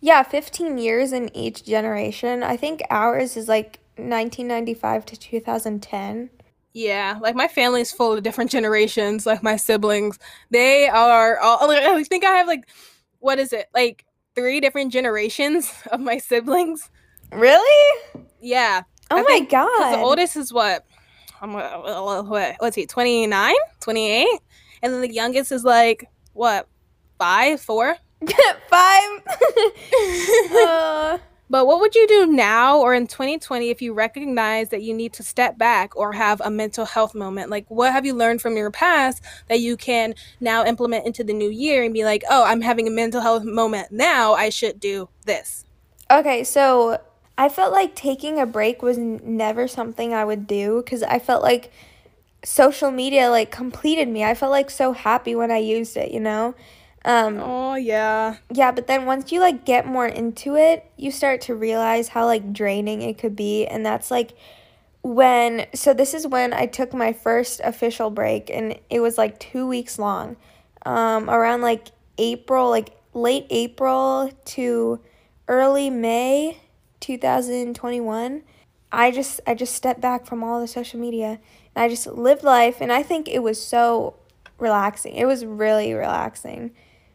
yeah, 0.00 0.22
15 0.22 0.78
years 0.78 1.12
in 1.12 1.34
each 1.34 1.64
generation. 1.64 2.42
I 2.42 2.56
think 2.56 2.82
ours 2.90 3.36
is 3.36 3.48
like 3.48 3.78
1995 3.96 5.06
to 5.06 5.16
2010. 5.16 6.30
Yeah, 6.72 7.18
like 7.20 7.34
my 7.34 7.48
family's 7.48 7.90
full 7.90 8.12
of 8.12 8.22
different 8.22 8.50
generations. 8.50 9.26
Like 9.26 9.42
my 9.42 9.56
siblings, 9.56 10.18
they 10.50 10.88
are 10.88 11.38
all. 11.38 11.66
like, 11.66 11.82
I 11.82 12.02
think 12.04 12.24
I 12.24 12.30
have 12.36 12.46
like, 12.46 12.68
what 13.18 13.38
is 13.38 13.52
it? 13.52 13.66
Like 13.74 14.04
three 14.36 14.60
different 14.60 14.92
generations 14.92 15.72
of 15.90 16.00
my 16.00 16.18
siblings. 16.18 16.88
Really? 17.32 17.98
Yeah, 18.40 18.82
Oh 19.10 19.16
I 19.18 19.22
my 19.22 19.28
think- 19.28 19.50
god. 19.50 19.92
The 19.94 19.98
oldest 20.00 20.36
is 20.36 20.52
what? 20.52 20.84
I'm 21.42 21.56
uh, 21.56 22.22
what? 22.22 22.56
Let's 22.60 22.74
see, 22.74 22.86
29, 22.86 23.54
28, 23.80 24.26
and 24.82 24.92
then 24.92 25.00
the 25.00 25.12
youngest 25.12 25.52
is 25.52 25.64
like 25.64 26.08
what? 26.34 26.68
Five, 27.18 27.60
four. 27.60 27.96
Five. 28.68 29.10
Uh, 30.52 31.18
But 31.50 31.66
what 31.66 31.80
would 31.80 31.96
you 31.96 32.06
do 32.06 32.26
now 32.26 32.78
or 32.78 32.94
in 32.94 33.08
2020 33.08 33.70
if 33.70 33.82
you 33.82 33.92
recognize 33.92 34.68
that 34.68 34.82
you 34.82 34.94
need 34.94 35.12
to 35.14 35.24
step 35.24 35.58
back 35.58 35.96
or 35.96 36.12
have 36.12 36.40
a 36.40 36.48
mental 36.48 36.84
health 36.84 37.12
moment? 37.12 37.50
Like, 37.50 37.68
what 37.68 37.92
have 37.92 38.06
you 38.06 38.14
learned 38.14 38.40
from 38.40 38.56
your 38.56 38.70
past 38.70 39.20
that 39.48 39.58
you 39.58 39.76
can 39.76 40.14
now 40.38 40.64
implement 40.64 41.06
into 41.06 41.24
the 41.24 41.32
new 41.32 41.50
year 41.50 41.82
and 41.82 41.92
be 41.92 42.04
like, 42.04 42.22
oh, 42.30 42.44
I'm 42.44 42.60
having 42.60 42.86
a 42.86 42.90
mental 42.90 43.20
health 43.20 43.42
moment 43.42 43.90
now. 43.90 44.34
I 44.34 44.48
should 44.48 44.78
do 44.78 45.08
this. 45.26 45.64
okay, 46.08 46.44
so 46.44 47.00
I 47.36 47.48
felt 47.48 47.72
like 47.72 47.96
taking 47.96 48.38
a 48.38 48.46
break 48.46 48.80
was 48.80 48.96
never 48.96 49.66
something 49.66 50.14
I 50.14 50.24
would 50.24 50.46
do 50.46 50.82
because 50.84 51.02
I 51.02 51.18
felt 51.18 51.42
like 51.42 51.72
social 52.44 52.90
media 52.90 53.28
like 53.28 53.50
completed 53.50 54.08
me. 54.08 54.22
I 54.22 54.34
felt 54.34 54.52
like 54.52 54.70
so 54.70 54.92
happy 54.92 55.34
when 55.34 55.50
I 55.50 55.58
used 55.58 55.96
it, 55.96 56.12
you 56.12 56.20
know? 56.20 56.54
Um, 57.04 57.38
Oh, 57.40 57.74
yeah. 57.74 58.36
Yeah, 58.52 58.72
but 58.72 58.86
then 58.86 59.06
once 59.06 59.32
you 59.32 59.40
like 59.40 59.64
get 59.64 59.86
more 59.86 60.06
into 60.06 60.56
it, 60.56 60.90
you 60.96 61.10
start 61.10 61.40
to 61.42 61.54
realize 61.54 62.08
how 62.08 62.26
like 62.26 62.52
draining 62.52 63.02
it 63.02 63.18
could 63.18 63.36
be. 63.36 63.66
And 63.66 63.84
that's 63.84 64.10
like 64.10 64.32
when, 65.02 65.66
so 65.74 65.94
this 65.94 66.12
is 66.14 66.26
when 66.26 66.52
I 66.52 66.66
took 66.66 66.92
my 66.92 67.12
first 67.12 67.60
official 67.64 68.10
break 68.10 68.50
and 68.50 68.78
it 68.90 69.00
was 69.00 69.16
like 69.16 69.38
two 69.40 69.66
weeks 69.66 69.98
long. 69.98 70.36
Um, 70.84 71.28
around 71.28 71.62
like 71.62 71.88
April, 72.18 72.68
like 72.70 72.96
late 73.14 73.46
April 73.50 74.30
to 74.46 75.00
early 75.48 75.90
May 75.90 76.58
2021. 77.00 78.42
I 78.92 79.10
just 79.10 79.40
I 79.46 79.54
just 79.54 79.74
stepped 79.74 80.00
back 80.00 80.26
from 80.26 80.42
all 80.42 80.60
the 80.60 80.66
social 80.66 80.98
media 80.98 81.38
and 81.74 81.84
I 81.84 81.88
just 81.88 82.06
lived 82.06 82.42
life 82.42 82.80
and 82.80 82.92
I 82.92 83.02
think 83.02 83.28
it 83.28 83.42
was 83.42 83.62
so 83.62 84.16
relaxing. 84.58 85.14
It 85.14 85.26
was 85.26 85.44
really 85.44 85.94
relaxing. 85.94 86.72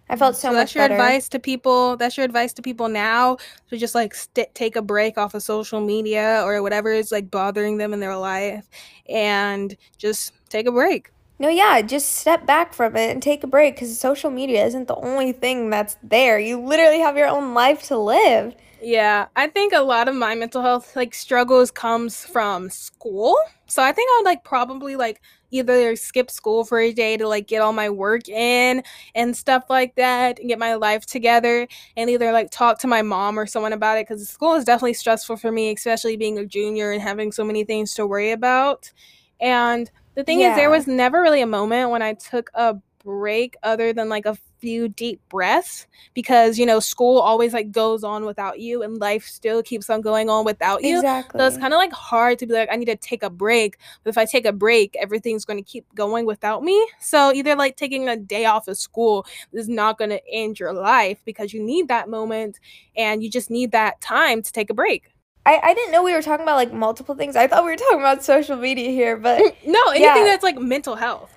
I 0.10 0.16
felt 0.16 0.36
so, 0.36 0.50
So 0.50 0.54
much 0.54 0.60
that's 0.60 0.76
your 0.76 0.84
better. 0.84 0.94
advice 0.94 1.30
to 1.30 1.40
people. 1.40 1.98
That's 1.98 2.18
your 2.18 2.26
advice 2.26 2.54
to 2.54 2.62
people 2.62 2.88
now 2.90 3.38
to 3.70 3.78
just 3.78 3.96
like 3.96 4.14
st- 4.14 4.54
take 4.54 4.76
a 4.76 4.82
break 4.82 5.18
off 5.18 5.34
of 5.34 5.42
social 5.44 5.82
media 5.82 6.42
or 6.46 6.62
whatever 6.62 6.92
is 6.92 7.12
like 7.12 7.32
bothering 7.32 7.78
them 7.78 7.94
in 7.94 8.00
their 8.00 8.16
life 8.16 8.70
and 9.10 9.76
just 9.98 10.34
take 10.50 10.68
a 10.68 10.72
break. 10.72 11.12
No, 11.38 11.50
yeah, 11.50 11.82
just 11.82 12.14
step 12.14 12.46
back 12.46 12.74
from 12.74 12.96
it 12.96 13.10
and 13.12 13.22
take 13.22 13.44
a 13.44 13.48
break 13.48 13.76
because 13.76 14.00
social 14.00 14.32
media 14.32 14.66
isn't 14.66 14.88
the 14.88 14.96
only 14.96 15.34
thing 15.34 15.70
that's 15.70 15.98
there. 16.02 16.40
You 16.40 16.62
literally 16.62 17.00
have 17.00 17.18
your 17.18 17.28
own 17.28 17.54
life 17.54 17.84
to 17.88 17.98
live. 17.98 18.56
Yeah, 18.82 19.28
I 19.36 19.48
think 19.48 19.74
a 19.74 19.82
lot 19.82 20.08
of 20.08 20.16
my 20.16 20.36
mental 20.36 20.62
health 20.62 20.96
like 20.96 21.14
struggles 21.14 21.72
comes 21.72 22.24
from 22.26 22.70
school. 22.70 23.36
So 23.68 23.82
I 23.84 23.92
think 23.92 24.10
I 24.12 24.20
would 24.20 24.30
like 24.30 24.44
probably 24.44 24.96
like 24.96 25.22
either 25.56 25.96
skip 25.96 26.30
school 26.30 26.64
for 26.64 26.80
a 26.80 26.92
day 26.92 27.18
to 27.18 27.28
like 27.28 27.48
get 27.48 27.62
all 27.62 27.74
my 27.74 27.90
work 27.90 28.28
in 28.28 28.84
and 29.14 29.36
stuff 29.36 29.64
like 29.70 29.96
that 29.96 30.40
and 30.40 30.50
get 30.50 30.60
my 30.60 30.76
life 30.76 31.06
together 31.06 31.68
and 31.96 32.10
either 32.10 32.32
like 32.32 32.52
talk 32.52 32.80
to 32.80 32.88
my 32.88 33.02
mom 33.02 33.40
or 33.40 33.46
someone 33.46 33.74
about 33.74 33.98
it 33.98 34.08
because 34.08 34.28
school 34.28 34.56
is 34.56 34.66
definitely 34.66 34.94
stressful 34.94 35.38
for 35.38 35.52
me, 35.52 35.72
especially 35.72 36.18
being 36.18 36.38
a 36.38 36.46
junior 36.46 36.92
and 36.92 37.02
having 37.02 37.32
so 37.32 37.44
many 37.44 37.64
things 37.64 37.94
to 37.94 38.06
worry 38.06 38.32
about. 38.32 38.92
And 39.40 39.90
the 40.16 40.24
thing 40.24 40.40
yeah. 40.40 40.52
is, 40.52 40.58
there 40.58 40.70
was 40.70 40.88
never 40.88 41.22
really 41.22 41.42
a 41.42 41.48
moment 41.48 41.90
when 41.90 42.02
I 42.02 42.14
took 42.14 42.50
a 42.54 42.76
break 43.06 43.56
other 43.64 43.94
than 43.94 44.10
like 44.10 44.26
a 44.26 44.36
few 44.60 44.90
deep 44.90 45.22
breaths 45.30 45.86
because 46.16 46.58
you 46.58 46.66
know 46.66 46.80
school 46.80 47.20
always 47.20 47.54
like 47.54 47.72
goes 47.72 48.04
on 48.04 48.26
without 48.26 48.60
you 48.60 48.82
and 48.82 49.00
life 49.00 49.26
still 49.26 49.62
keeps 49.62 49.90
on 49.92 50.02
going 50.02 50.28
on 50.28 50.44
without 50.44 50.84
you 50.84 50.98
exactly 50.98 51.40
so 51.40 51.46
it's 51.46 51.58
kind 51.58 51.72
of 51.72 51.78
like 51.78 51.94
hard 51.94 52.40
to 52.40 52.48
be 52.48 52.54
like 52.54 52.68
i 52.72 52.76
need 52.76 52.86
to 52.86 52.96
take 52.96 53.22
a 53.22 53.30
break 53.30 53.78
but 54.04 54.10
if 54.10 54.18
i 54.18 54.26
take 54.26 54.46
a 54.46 54.52
break 54.52 54.96
everything's 55.00 55.46
going 55.46 55.64
to 55.64 55.72
keep 55.72 55.86
going 55.94 56.26
without 56.26 56.64
me 56.64 56.86
so 57.00 57.32
either 57.32 57.56
like 57.56 57.78
taking 57.78 58.10
a 58.10 58.18
day 58.18 58.46
off 58.46 58.68
of 58.68 58.76
school 58.76 59.26
is 59.54 59.70
not 59.70 60.00
going 60.00 60.10
to 60.10 60.22
end 60.32 60.60
your 60.60 60.74
life 60.74 61.20
because 61.26 61.54
you 61.54 61.62
need 61.62 61.88
that 61.88 62.10
moment 62.10 62.60
and 62.98 63.24
you 63.24 63.30
just 63.30 63.52
need 63.52 63.72
that 63.72 64.02
time 64.02 64.42
to 64.42 64.52
take 64.52 64.72
a 64.72 64.74
break 64.74 65.12
I, 65.46 65.60
I 65.62 65.74
didn't 65.76 65.92
know 65.92 66.02
we 66.02 66.14
were 66.14 66.24
talking 66.24 66.44
about 66.44 66.56
like 66.56 66.74
multiple 66.74 67.14
things. 67.14 67.36
I 67.36 67.46
thought 67.48 67.64
we 67.64 67.70
were 67.70 67.78
talking 67.78 68.00
about 68.00 68.24
social 68.24 68.56
media 68.56 68.90
here, 68.90 69.16
but 69.16 69.40
no, 69.66 69.80
anything 69.90 70.02
yeah. 70.02 70.24
that's 70.24 70.44
like 70.44 70.58
mental 70.58 70.96
health. 70.96 71.35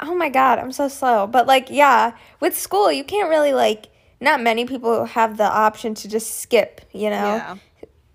Oh 0.00 0.14
my 0.14 0.28
god, 0.28 0.58
I'm 0.58 0.72
so 0.72 0.88
slow. 0.88 1.26
But 1.26 1.46
like, 1.46 1.68
yeah, 1.70 2.16
with 2.40 2.56
school, 2.56 2.90
you 2.92 3.04
can't 3.04 3.28
really 3.28 3.52
like. 3.52 3.86
Not 4.18 4.42
many 4.42 4.64
people 4.64 5.04
have 5.04 5.36
the 5.36 5.44
option 5.44 5.94
to 5.96 6.08
just 6.08 6.40
skip, 6.40 6.80
you 6.92 7.10
know. 7.10 7.36
Yeah. 7.36 7.56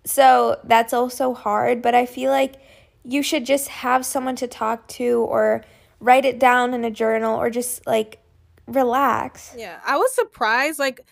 So 0.03 0.59
that's 0.63 0.93
also 0.93 1.33
hard. 1.33 1.81
But 1.81 1.93
I 1.93 2.07
feel 2.07 2.31
like 2.31 2.55
you 3.03 3.21
should 3.21 3.45
just 3.45 3.67
have 3.67 4.05
someone 4.05 4.35
to 4.37 4.47
talk 4.47 4.87
to, 4.89 5.21
or 5.21 5.63
write 5.99 6.25
it 6.25 6.39
down 6.39 6.73
in 6.73 6.83
a 6.83 6.91
journal, 6.91 7.39
or 7.39 7.49
just 7.49 7.85
like 7.85 8.19
relax. 8.67 9.53
Yeah, 9.57 9.79
I 9.85 9.97
was 9.97 10.13
surprised. 10.13 10.79
Like 10.79 11.05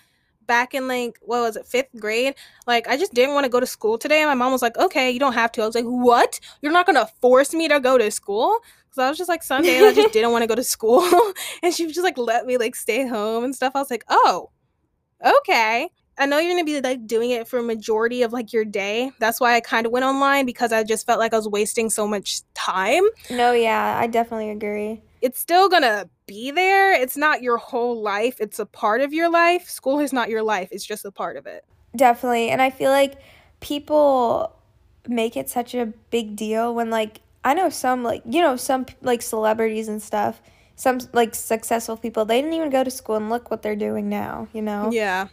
back 0.49 0.73
in 0.73 0.87
like 0.87 1.19
what 1.21 1.41
was 1.41 1.55
it 1.55 1.67
fifth 1.67 1.95
grade 1.99 2.33
like 2.65 2.87
i 2.87 2.97
just 2.97 3.13
didn't 3.13 3.35
want 3.35 3.43
to 3.43 3.49
go 3.49 3.59
to 3.59 3.67
school 3.67 3.99
today 3.99 4.19
and 4.21 4.27
my 4.27 4.33
mom 4.33 4.51
was 4.51 4.63
like 4.63 4.75
okay 4.79 5.11
you 5.11 5.19
don't 5.19 5.33
have 5.33 5.51
to 5.51 5.61
i 5.61 5.65
was 5.65 5.75
like 5.75 5.85
what 5.85 6.39
you're 6.63 6.71
not 6.71 6.87
gonna 6.87 7.07
force 7.21 7.53
me 7.53 7.67
to 7.67 7.79
go 7.79 7.99
to 7.99 8.09
school 8.09 8.57
because 8.99 9.07
I 9.07 9.09
was 9.09 9.17
just 9.17 9.29
like 9.29 9.43
Sunday 9.43 9.77
and 9.77 9.85
I 9.85 9.93
just 9.93 10.13
didn't 10.13 10.31
want 10.31 10.43
to 10.43 10.47
go 10.47 10.55
to 10.55 10.63
school. 10.63 11.07
and 11.63 11.73
she 11.73 11.85
was 11.85 11.93
just 11.93 12.03
like 12.03 12.17
let 12.17 12.45
me 12.45 12.57
like 12.57 12.75
stay 12.75 13.07
home 13.07 13.43
and 13.43 13.55
stuff. 13.55 13.71
I 13.75 13.79
was 13.79 13.89
like, 13.89 14.03
oh, 14.09 14.49
okay. 15.25 15.89
I 16.17 16.25
know 16.25 16.37
you're 16.37 16.51
gonna 16.51 16.65
be 16.65 16.81
like 16.81 17.07
doing 17.07 17.31
it 17.31 17.47
for 17.47 17.59
a 17.59 17.63
majority 17.63 18.23
of 18.23 18.33
like 18.33 18.51
your 18.51 18.65
day. 18.65 19.11
That's 19.19 19.39
why 19.39 19.55
I 19.55 19.61
kind 19.61 19.85
of 19.85 19.93
went 19.93 20.03
online 20.03 20.45
because 20.45 20.73
I 20.73 20.83
just 20.83 21.05
felt 21.05 21.17
like 21.17 21.33
I 21.33 21.37
was 21.37 21.47
wasting 21.47 21.89
so 21.89 22.05
much 22.05 22.41
time. 22.53 23.03
No, 23.29 23.53
yeah, 23.53 23.97
I 23.97 24.07
definitely 24.07 24.49
agree. 24.49 25.01
It's 25.21 25.39
still 25.39 25.69
gonna 25.69 26.09
be 26.27 26.51
there. 26.51 26.91
It's 26.91 27.15
not 27.15 27.41
your 27.41 27.57
whole 27.57 28.01
life. 28.01 28.35
It's 28.41 28.59
a 28.59 28.65
part 28.65 28.99
of 28.99 29.13
your 29.13 29.29
life. 29.29 29.69
School 29.69 29.99
is 29.99 30.11
not 30.11 30.29
your 30.29 30.43
life. 30.43 30.67
It's 30.73 30.85
just 30.85 31.05
a 31.05 31.11
part 31.11 31.37
of 31.37 31.45
it. 31.45 31.63
Definitely. 31.95 32.49
And 32.49 32.61
I 32.61 32.69
feel 32.69 32.91
like 32.91 33.15
people 33.61 34.57
make 35.07 35.37
it 35.37 35.49
such 35.49 35.73
a 35.73 35.85
big 36.11 36.35
deal 36.35 36.75
when 36.75 36.89
like 36.89 37.21
I 37.43 37.53
know 37.53 37.69
some 37.69 38.03
like 38.03 38.21
you 38.25 38.41
know 38.41 38.55
some 38.55 38.85
like 39.01 39.21
celebrities 39.21 39.87
and 39.87 40.01
stuff. 40.01 40.41
Some 40.75 40.99
like 41.13 41.35
successful 41.35 41.97
people 41.97 42.25
they 42.25 42.41
didn't 42.41 42.53
even 42.53 42.69
go 42.69 42.83
to 42.83 42.91
school 42.91 43.15
and 43.15 43.29
look 43.29 43.51
what 43.51 43.61
they're 43.61 43.75
doing 43.75 44.09
now. 44.09 44.47
You 44.53 44.61
know. 44.61 44.91
Yeah. 44.91 45.27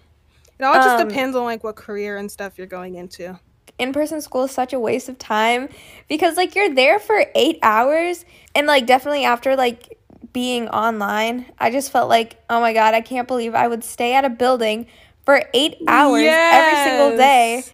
It 0.59 0.65
all 0.65 0.75
just 0.75 1.01
um, 1.01 1.09
depends 1.09 1.37
on 1.37 1.45
like 1.45 1.63
what 1.63 1.77
career 1.77 2.17
and 2.17 2.31
stuff 2.31 2.57
you're 2.57 2.67
going 2.67 2.95
into. 2.95 3.39
In 3.79 3.93
person 3.93 4.23
school 4.23 4.45
is 4.45 4.53
such 4.53 4.73
a 4.73 4.81
waste 4.81 5.09
of 5.09 5.19
time 5.19 5.69
because 6.09 6.37
like 6.37 6.55
you're 6.55 6.75
there 6.75 6.99
for 6.99 7.27
eight 7.35 7.59
hours 7.63 8.25
and 8.55 8.67
like 8.67 8.87
definitely 8.87 9.25
after 9.25 9.55
like 9.55 9.99
being 10.33 10.69
online, 10.69 11.47
I 11.59 11.71
just 11.71 11.93
felt 11.93 12.09
like, 12.09 12.43
oh 12.49 12.61
my 12.61 12.73
god, 12.73 12.95
I 12.95 13.03
can't 13.03 13.29
believe 13.29 13.55
I 13.55 13.69
would 13.69 13.85
stay 13.85 14.15
at 14.15 14.25
a 14.25 14.31
building 14.31 14.87
for 15.27 15.43
eight 15.53 15.77
hours 15.89 16.23
yes. 16.23 16.55
every 16.55 16.91
single 16.91 17.17
day 17.19 17.65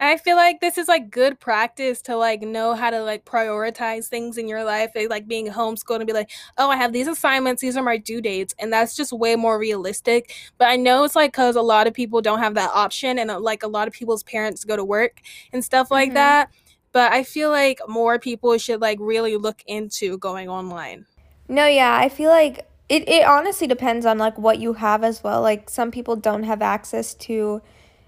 and 0.00 0.10
I 0.10 0.16
feel 0.16 0.36
like 0.36 0.60
this 0.60 0.78
is 0.78 0.86
like 0.86 1.10
good 1.10 1.40
practice 1.40 2.00
to 2.02 2.16
like 2.16 2.42
know 2.42 2.74
how 2.74 2.90
to 2.90 3.02
like 3.02 3.24
prioritize 3.24 4.06
things 4.06 4.38
in 4.38 4.46
your 4.46 4.62
life. 4.62 4.92
Like 4.94 5.26
being 5.26 5.48
homeschooled 5.48 5.96
and 5.96 6.06
be 6.06 6.12
like, 6.12 6.30
oh, 6.56 6.70
I 6.70 6.76
have 6.76 6.92
these 6.92 7.08
assignments, 7.08 7.62
these 7.62 7.76
are 7.76 7.82
my 7.82 7.96
due 7.96 8.20
dates. 8.20 8.54
And 8.60 8.72
that's 8.72 8.94
just 8.94 9.12
way 9.12 9.34
more 9.34 9.58
realistic. 9.58 10.32
But 10.56 10.68
I 10.68 10.76
know 10.76 11.02
it's 11.02 11.16
like 11.16 11.32
because 11.32 11.56
a 11.56 11.62
lot 11.62 11.88
of 11.88 11.94
people 11.94 12.22
don't 12.22 12.38
have 12.38 12.54
that 12.54 12.70
option 12.72 13.18
and 13.18 13.28
uh, 13.28 13.40
like 13.40 13.64
a 13.64 13.68
lot 13.68 13.88
of 13.88 13.94
people's 13.94 14.22
parents 14.22 14.64
go 14.64 14.76
to 14.76 14.84
work 14.84 15.20
and 15.52 15.64
stuff 15.64 15.90
like 15.90 16.10
mm-hmm. 16.10 16.14
that. 16.14 16.52
But 16.92 17.12
I 17.12 17.24
feel 17.24 17.50
like 17.50 17.80
more 17.88 18.20
people 18.20 18.56
should 18.58 18.80
like 18.80 18.98
really 19.00 19.36
look 19.36 19.62
into 19.66 20.16
going 20.18 20.48
online. 20.48 21.06
No, 21.48 21.66
yeah. 21.66 21.96
I 21.96 22.08
feel 22.08 22.30
like 22.30 22.68
it, 22.88 23.08
it 23.08 23.24
honestly 23.24 23.66
depends 23.66 24.06
on 24.06 24.16
like 24.16 24.38
what 24.38 24.60
you 24.60 24.74
have 24.74 25.02
as 25.02 25.24
well. 25.24 25.42
Like 25.42 25.68
some 25.68 25.90
people 25.90 26.14
don't 26.14 26.44
have 26.44 26.62
access 26.62 27.14
to 27.14 27.62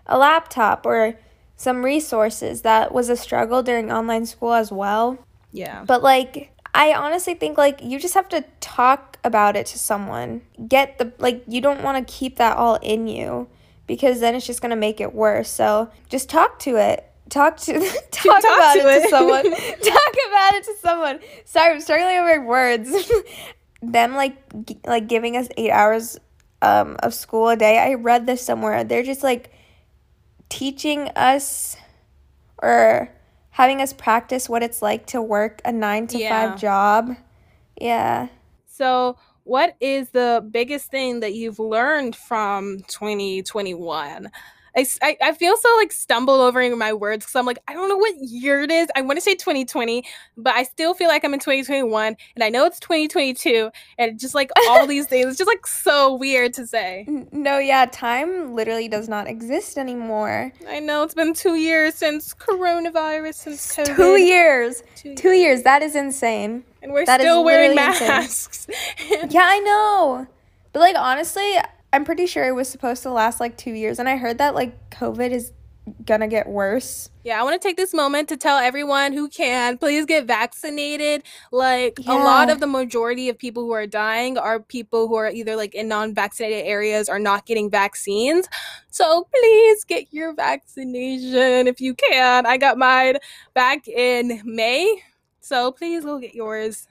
a 0.06 0.16
laptop 0.16 0.86
or 0.86 1.18
some 1.60 1.84
resources. 1.84 2.62
That 2.62 2.90
was 2.90 3.10
a 3.10 3.16
struggle 3.16 3.62
during 3.62 3.92
online 3.92 4.24
school 4.24 4.54
as 4.54 4.72
well. 4.72 5.18
Yeah. 5.52 5.84
But 5.84 6.02
like 6.02 6.56
I 6.74 6.94
honestly 6.94 7.34
think 7.34 7.58
like 7.58 7.82
you 7.82 8.00
just 8.00 8.14
have 8.14 8.30
to 8.30 8.42
talk 8.60 9.18
about 9.24 9.56
it 9.56 9.66
to 9.66 9.78
someone. 9.78 10.40
Get 10.66 10.96
the 10.96 11.12
like 11.18 11.44
you 11.46 11.60
don't 11.60 11.82
want 11.82 12.08
to 12.08 12.10
keep 12.10 12.36
that 12.36 12.56
all 12.56 12.76
in 12.76 13.06
you 13.06 13.46
because 13.86 14.20
then 14.20 14.34
it's 14.34 14.46
just 14.46 14.62
going 14.62 14.70
to 14.70 14.76
make 14.76 15.02
it 15.02 15.14
worse. 15.14 15.50
So, 15.50 15.90
just 16.08 16.30
talk 16.30 16.58
to 16.60 16.76
it. 16.76 17.04
Talk 17.28 17.58
to 17.58 17.72
talk, 18.10 18.10
talk 18.10 18.40
about 18.40 18.74
to 18.74 18.80
it, 18.80 18.86
it 18.86 19.02
to 19.02 19.08
someone. 19.10 19.42
talk 19.50 20.14
about 20.28 20.54
it 20.54 20.64
to 20.64 20.74
someone. 20.80 21.20
Sorry, 21.44 21.74
I'm 21.74 21.80
struggling 21.82 22.16
over 22.16 22.46
words. 22.46 22.90
Them 23.82 24.14
like 24.14 24.64
g- 24.64 24.80
like 24.86 25.08
giving 25.08 25.36
us 25.36 25.48
8 25.58 25.70
hours 25.70 26.18
um 26.62 26.96
of 27.02 27.12
school 27.12 27.50
a 27.50 27.56
day. 27.56 27.76
I 27.76 27.94
read 27.94 28.26
this 28.26 28.40
somewhere. 28.40 28.82
They're 28.82 29.02
just 29.02 29.22
like 29.22 29.52
teaching 30.50 31.08
us 31.16 31.76
or 32.62 33.10
having 33.50 33.80
us 33.80 33.94
practice 33.94 34.48
what 34.48 34.62
it's 34.62 34.82
like 34.82 35.06
to 35.06 35.22
work 35.22 35.62
a 35.64 35.72
nine 35.72 36.06
to 36.08 36.18
yeah. 36.18 36.50
five 36.50 36.60
job. 36.60 37.16
Yeah. 37.80 38.28
So, 38.66 39.16
what 39.44 39.76
is 39.80 40.10
the 40.10 40.46
biggest 40.50 40.90
thing 40.90 41.20
that 41.20 41.32
you've 41.34 41.58
learned 41.58 42.14
from 42.14 42.80
2021? 42.88 44.30
I, 44.76 44.86
I, 45.02 45.16
I 45.22 45.32
feel 45.32 45.56
so 45.56 45.74
like 45.76 45.92
stumbled 45.92 46.40
over 46.40 46.60
my 46.76 46.92
words 46.92 47.24
because 47.24 47.36
I'm 47.36 47.46
like, 47.46 47.58
I 47.66 47.74
don't 47.74 47.88
know 47.88 47.96
what 47.96 48.14
year 48.20 48.62
it 48.62 48.70
is. 48.70 48.88
I 48.94 49.02
want 49.02 49.16
to 49.16 49.20
say 49.20 49.34
2020, 49.34 50.04
but 50.36 50.54
I 50.54 50.62
still 50.62 50.94
feel 50.94 51.08
like 51.08 51.24
I'm 51.24 51.34
in 51.34 51.40
2021 51.40 52.16
and 52.34 52.44
I 52.44 52.48
know 52.48 52.66
it's 52.66 52.80
2022 52.80 53.70
and 53.98 54.18
just 54.18 54.34
like 54.34 54.50
all 54.68 54.86
these 54.86 55.06
things, 55.06 55.26
it's 55.26 55.38
just 55.38 55.48
like 55.48 55.66
so 55.66 56.14
weird 56.14 56.54
to 56.54 56.66
say. 56.66 57.06
No, 57.32 57.58
yeah, 57.58 57.86
time 57.86 58.54
literally 58.54 58.88
does 58.88 59.08
not 59.08 59.26
exist 59.26 59.78
anymore. 59.78 60.52
I 60.68 60.80
know 60.80 61.02
it's 61.02 61.14
been 61.14 61.34
two 61.34 61.54
years 61.54 61.94
since 61.94 62.34
coronavirus, 62.34 63.34
since 63.34 63.76
COVID. 63.76 63.96
Two 63.96 64.16
years. 64.16 64.82
Two 64.96 65.08
years. 65.08 65.20
Two 65.20 65.32
years. 65.32 65.62
That 65.62 65.82
is 65.82 65.96
insane. 65.96 66.64
And 66.82 66.92
we're 66.92 67.04
that 67.04 67.20
still 67.20 67.44
wearing 67.44 67.74
masks. 67.74 68.66
yeah, 69.08 69.44
I 69.44 69.58
know. 69.60 70.26
But 70.72 70.80
like 70.80 70.96
honestly, 70.96 71.56
I'm 71.92 72.04
pretty 72.04 72.26
sure 72.26 72.46
it 72.46 72.52
was 72.54 72.68
supposed 72.68 73.02
to 73.02 73.10
last 73.10 73.40
like 73.40 73.56
two 73.56 73.72
years, 73.72 73.98
and 73.98 74.08
I 74.08 74.16
heard 74.16 74.38
that 74.38 74.54
like 74.54 74.90
COVID 74.90 75.30
is 75.30 75.52
gonna 76.04 76.28
get 76.28 76.48
worse. 76.48 77.10
Yeah, 77.24 77.40
I 77.40 77.42
want 77.42 77.60
to 77.60 77.68
take 77.68 77.76
this 77.76 77.92
moment 77.92 78.28
to 78.28 78.36
tell 78.36 78.58
everyone 78.58 79.12
who 79.12 79.28
can 79.28 79.76
please 79.78 80.06
get 80.06 80.26
vaccinated. 80.26 81.22
Like 81.50 81.98
yeah. 81.98 82.12
a 82.12 82.18
lot 82.22 82.50
of 82.50 82.60
the 82.60 82.66
majority 82.66 83.28
of 83.28 83.38
people 83.38 83.64
who 83.64 83.72
are 83.72 83.86
dying 83.86 84.38
are 84.38 84.60
people 84.60 85.08
who 85.08 85.16
are 85.16 85.30
either 85.30 85.56
like 85.56 85.74
in 85.74 85.88
non-vaccinated 85.88 86.64
areas 86.64 87.08
or 87.08 87.18
not 87.18 87.46
getting 87.46 87.70
vaccines. 87.70 88.48
So 88.90 89.26
please 89.34 89.84
get 89.84 90.12
your 90.12 90.34
vaccination 90.34 91.66
if 91.66 91.80
you 91.80 91.94
can. 91.94 92.46
I 92.46 92.56
got 92.56 92.78
mine 92.78 93.16
back 93.54 93.88
in 93.88 94.42
May. 94.44 95.02
So 95.40 95.72
please 95.72 96.04
go 96.04 96.18
get 96.18 96.34
yours. 96.34 96.86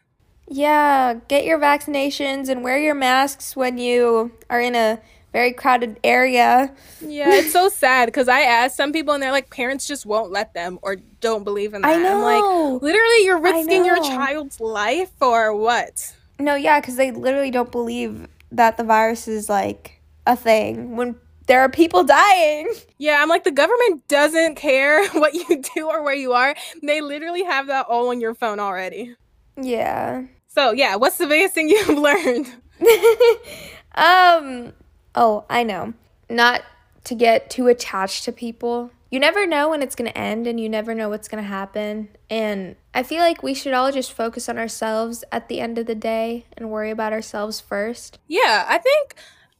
Yeah, 0.49 1.15
get 1.27 1.45
your 1.45 1.59
vaccinations 1.59 2.49
and 2.49 2.63
wear 2.63 2.79
your 2.79 2.95
masks 2.95 3.55
when 3.55 3.77
you 3.77 4.31
are 4.49 4.59
in 4.59 4.75
a 4.75 4.99
very 5.31 5.53
crowded 5.53 5.99
area. 6.03 6.73
Yeah, 7.01 7.33
it's 7.33 7.53
so 7.53 7.69
sad 7.69 8.07
because 8.07 8.27
I 8.27 8.41
asked 8.41 8.75
some 8.75 8.91
people 8.91 9.13
and 9.13 9.21
they're 9.21 9.31
like, 9.31 9.51
parents 9.51 9.87
just 9.87 10.05
won't 10.05 10.31
let 10.31 10.53
them 10.55 10.79
or 10.81 10.97
don't 11.21 11.43
believe 11.43 11.73
in 11.73 11.83
that. 11.83 11.87
I 11.87 12.01
know. 12.01 12.17
I'm 12.17 12.73
like, 12.73 12.81
literally, 12.81 13.25
you're 13.25 13.39
risking 13.39 13.85
your 13.85 13.97
child's 13.97 14.59
life 14.59 15.11
or 15.21 15.55
what? 15.55 16.15
No, 16.39 16.55
yeah, 16.55 16.79
because 16.79 16.95
they 16.95 17.11
literally 17.11 17.51
don't 17.51 17.71
believe 17.71 18.27
that 18.51 18.77
the 18.77 18.83
virus 18.83 19.27
is 19.27 19.49
like 19.49 20.01
a 20.25 20.35
thing 20.35 20.95
when 20.95 21.15
there 21.45 21.61
are 21.61 21.69
people 21.69 22.03
dying. 22.03 22.73
Yeah, 22.97 23.21
I'm 23.21 23.29
like, 23.29 23.43
the 23.43 23.51
government 23.51 24.07
doesn't 24.07 24.55
care 24.55 25.07
what 25.11 25.33
you 25.33 25.61
do 25.75 25.89
or 25.89 26.03
where 26.03 26.15
you 26.15 26.33
are. 26.33 26.55
They 26.81 27.01
literally 27.01 27.43
have 27.43 27.67
that 27.67 27.85
all 27.87 28.09
on 28.09 28.19
your 28.19 28.33
phone 28.33 28.59
already. 28.59 29.15
Yeah. 29.61 30.23
So 30.49 30.71
yeah, 30.71 30.95
what's 30.95 31.17
the 31.17 31.27
biggest 31.27 31.53
thing 31.53 31.69
you've 31.69 31.89
learned? 31.89 32.53
um. 33.95 34.73
Oh, 35.15 35.45
I 35.49 35.63
know. 35.63 35.93
Not 36.29 36.63
to 37.05 37.15
get 37.15 37.49
too 37.49 37.67
attached 37.67 38.25
to 38.25 38.31
people. 38.31 38.91
You 39.09 39.19
never 39.19 39.47
know 39.47 39.69
when 39.69 39.81
it's 39.81 39.95
going 39.95 40.09
to 40.09 40.17
end 40.17 40.45
and 40.45 40.59
you 40.59 40.69
never 40.69 40.93
know 40.93 41.09
what's 41.09 41.27
going 41.27 41.43
to 41.43 41.47
happen. 41.49 42.09
And 42.29 42.75
I 42.93 43.01
feel 43.01 43.21
like 43.21 43.41
we 43.41 43.55
should 43.55 43.73
all 43.73 43.91
just 43.91 44.13
focus 44.13 44.47
on 44.47 44.59
ourselves 44.59 45.23
at 45.31 45.49
the 45.49 45.59
end 45.59 45.79
of 45.79 45.87
the 45.87 45.95
day 45.95 46.45
and 46.55 46.69
worry 46.69 46.91
about 46.91 47.11
ourselves 47.11 47.59
first. 47.59 48.19
Yeah, 48.27 48.65
I 48.67 48.77
think 48.77 49.15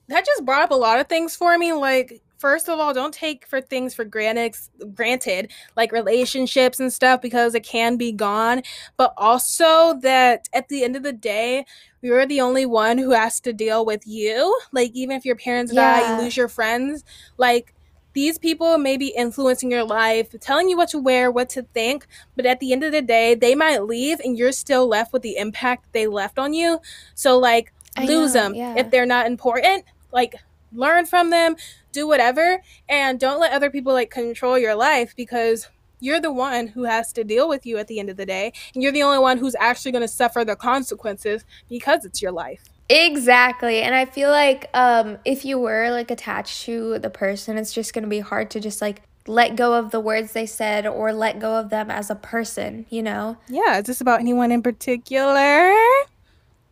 that 0.07 0.25
just 0.25 0.45
brought 0.45 0.61
up 0.61 0.71
a 0.71 0.75
lot 0.75 0.99
of 0.99 1.07
things 1.07 1.35
for 1.35 1.57
me. 1.57 1.73
Like, 1.73 2.21
first 2.39 2.69
of 2.69 2.79
all, 2.79 2.93
don't 2.93 3.13
take 3.13 3.45
for 3.45 3.61
things 3.61 3.93
for 3.93 4.05
granted, 4.05 4.55
granted, 4.95 5.51
like 5.75 5.91
relationships 5.91 6.79
and 6.79 6.91
stuff, 6.91 7.21
because 7.21 7.53
it 7.53 7.63
can 7.63 7.97
be 7.97 8.11
gone. 8.11 8.63
But 8.97 9.13
also 9.17 9.99
that 10.01 10.49
at 10.53 10.69
the 10.69 10.83
end 10.83 10.95
of 10.95 11.03
the 11.03 11.13
day, 11.13 11.65
you're 12.01 12.25
the 12.25 12.41
only 12.41 12.65
one 12.65 12.97
who 12.97 13.11
has 13.11 13.39
to 13.41 13.53
deal 13.53 13.85
with 13.85 14.07
you. 14.07 14.57
Like, 14.71 14.91
even 14.93 15.17
if 15.17 15.25
your 15.25 15.35
parents 15.35 15.73
yeah. 15.73 15.99
die, 15.99 16.15
you 16.15 16.23
lose 16.23 16.37
your 16.37 16.47
friends. 16.47 17.03
Like, 17.37 17.75
these 18.13 18.39
people 18.39 18.77
may 18.77 18.97
be 18.97 19.09
influencing 19.09 19.69
your 19.69 19.83
life, 19.83 20.33
telling 20.39 20.69
you 20.69 20.77
what 20.77 20.89
to 20.89 20.97
wear, 20.97 21.29
what 21.29 21.49
to 21.49 21.61
think, 21.73 22.07
but 22.35 22.45
at 22.45 22.59
the 22.59 22.73
end 22.73 22.83
of 22.83 22.91
the 22.91 23.01
day, 23.01 23.35
they 23.35 23.53
might 23.53 23.83
leave 23.83 24.19
and 24.21 24.37
you're 24.37 24.51
still 24.51 24.87
left 24.87 25.13
with 25.13 25.21
the 25.21 25.37
impact 25.37 25.91
they 25.91 26.07
left 26.07 26.39
on 26.39 26.53
you. 26.53 26.79
So, 27.13 27.37
like, 27.37 27.71
I 27.97 28.05
lose 28.05 28.33
know, 28.33 28.41
them 28.41 28.55
yeah. 28.55 28.75
if 28.77 28.89
they're 28.89 29.05
not 29.05 29.27
important. 29.27 29.85
Like, 30.11 30.35
learn 30.73 31.05
from 31.05 31.29
them, 31.29 31.55
do 31.91 32.07
whatever, 32.07 32.61
and 32.87 33.19
don't 33.19 33.39
let 33.39 33.53
other 33.53 33.69
people 33.69 33.93
like 33.93 34.09
control 34.09 34.57
your 34.57 34.75
life 34.75 35.13
because 35.15 35.67
you're 35.99 36.21
the 36.21 36.31
one 36.31 36.67
who 36.67 36.83
has 36.83 37.11
to 37.13 37.23
deal 37.23 37.49
with 37.49 37.65
you 37.65 37.77
at 37.77 37.87
the 37.87 37.99
end 37.99 38.09
of 38.09 38.17
the 38.17 38.25
day, 38.25 38.53
and 38.73 38.81
you're 38.81 38.91
the 38.91 39.03
only 39.03 39.19
one 39.19 39.37
who's 39.37 39.55
actually 39.59 39.91
going 39.91 40.01
to 40.01 40.07
suffer 40.07 40.45
the 40.45 40.55
consequences 40.55 41.43
because 41.67 42.05
it's 42.05 42.21
your 42.21 42.31
life. 42.31 42.63
Exactly. 42.89 43.81
And 43.81 43.93
I 43.93 44.05
feel 44.05 44.31
like 44.31 44.69
um 44.73 45.17
if 45.23 45.45
you 45.45 45.59
were 45.59 45.91
like 45.91 46.09
attached 46.09 46.63
to 46.63 46.97
the 46.99 47.09
person, 47.09 47.57
it's 47.57 47.73
just 47.73 47.93
going 47.93 48.03
to 48.03 48.09
be 48.09 48.19
hard 48.19 48.49
to 48.51 48.59
just 48.59 48.81
like 48.81 49.03
let 49.27 49.55
go 49.55 49.75
of 49.75 49.91
the 49.91 49.99
words 49.99 50.31
they 50.33 50.47
said 50.47 50.87
or 50.87 51.13
let 51.13 51.39
go 51.39 51.55
of 51.55 51.69
them 51.69 51.91
as 51.91 52.09
a 52.09 52.15
person, 52.15 52.87
you 52.89 53.03
know? 53.03 53.37
Yeah, 53.47 53.77
is 53.77 53.85
this 53.85 54.01
about 54.01 54.21
anyone 54.21 54.51
in 54.51 54.63
particular? 54.63 55.71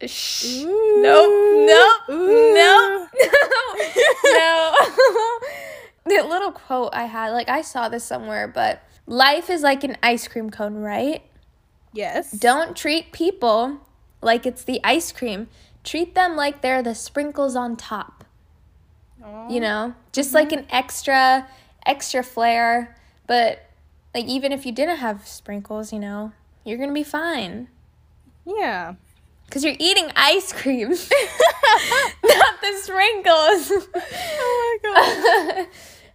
Shh. 0.06 0.64
Nope. 0.64 1.32
Nope. 1.68 2.02
Nope. 2.10 3.10
no. 4.24 4.74
the 6.06 6.24
little 6.28 6.52
quote 6.52 6.90
I 6.94 7.06
had, 7.06 7.32
like 7.32 7.50
I 7.50 7.62
saw 7.62 7.90
this 7.90 8.04
somewhere, 8.04 8.48
but 8.48 8.84
life 9.06 9.50
is 9.50 9.62
like 9.62 9.84
an 9.84 9.98
ice 10.04 10.28
cream 10.28 10.50
cone, 10.50 10.76
right? 10.76 11.24
Yes. 11.94 12.32
Don't 12.32 12.76
treat 12.76 13.12
people 13.12 13.80
like 14.22 14.46
it's 14.46 14.64
the 14.64 14.80
ice 14.84 15.12
cream. 15.12 15.48
Treat 15.84 16.16
them 16.16 16.36
like 16.36 16.62
they're 16.62 16.84
the 16.84 16.96
sprinkles 16.96 17.56
on 17.56 17.76
top. 17.76 18.24
Aww. 19.24 19.52
You 19.52 19.60
know, 19.60 19.96
just 20.12 20.30
mm-hmm. 20.30 20.36
like 20.36 20.52
an 20.52 20.66
extra 20.70 21.48
extra 21.86 22.22
flair, 22.22 22.96
but 23.26 23.68
like 24.14 24.26
even 24.26 24.52
if 24.52 24.66
you 24.66 24.72
didn't 24.72 24.98
have 24.98 25.28
sprinkles, 25.28 25.92
you 25.92 26.00
know, 26.00 26.34
you're 26.64 26.78
going 26.78 26.90
to 26.90 26.94
be 26.94 27.04
fine. 27.04 27.70
Yeah. 28.46 28.96
Because 29.48 29.64
you're 29.64 29.76
eating 29.80 30.12
ice 30.16 30.52
cream, 30.52 30.90
not 32.24 32.62
the 32.62 32.80
sprinkles. 32.84 33.72
Oh 34.40 34.80
my 34.84 34.90
god. 34.94 35.68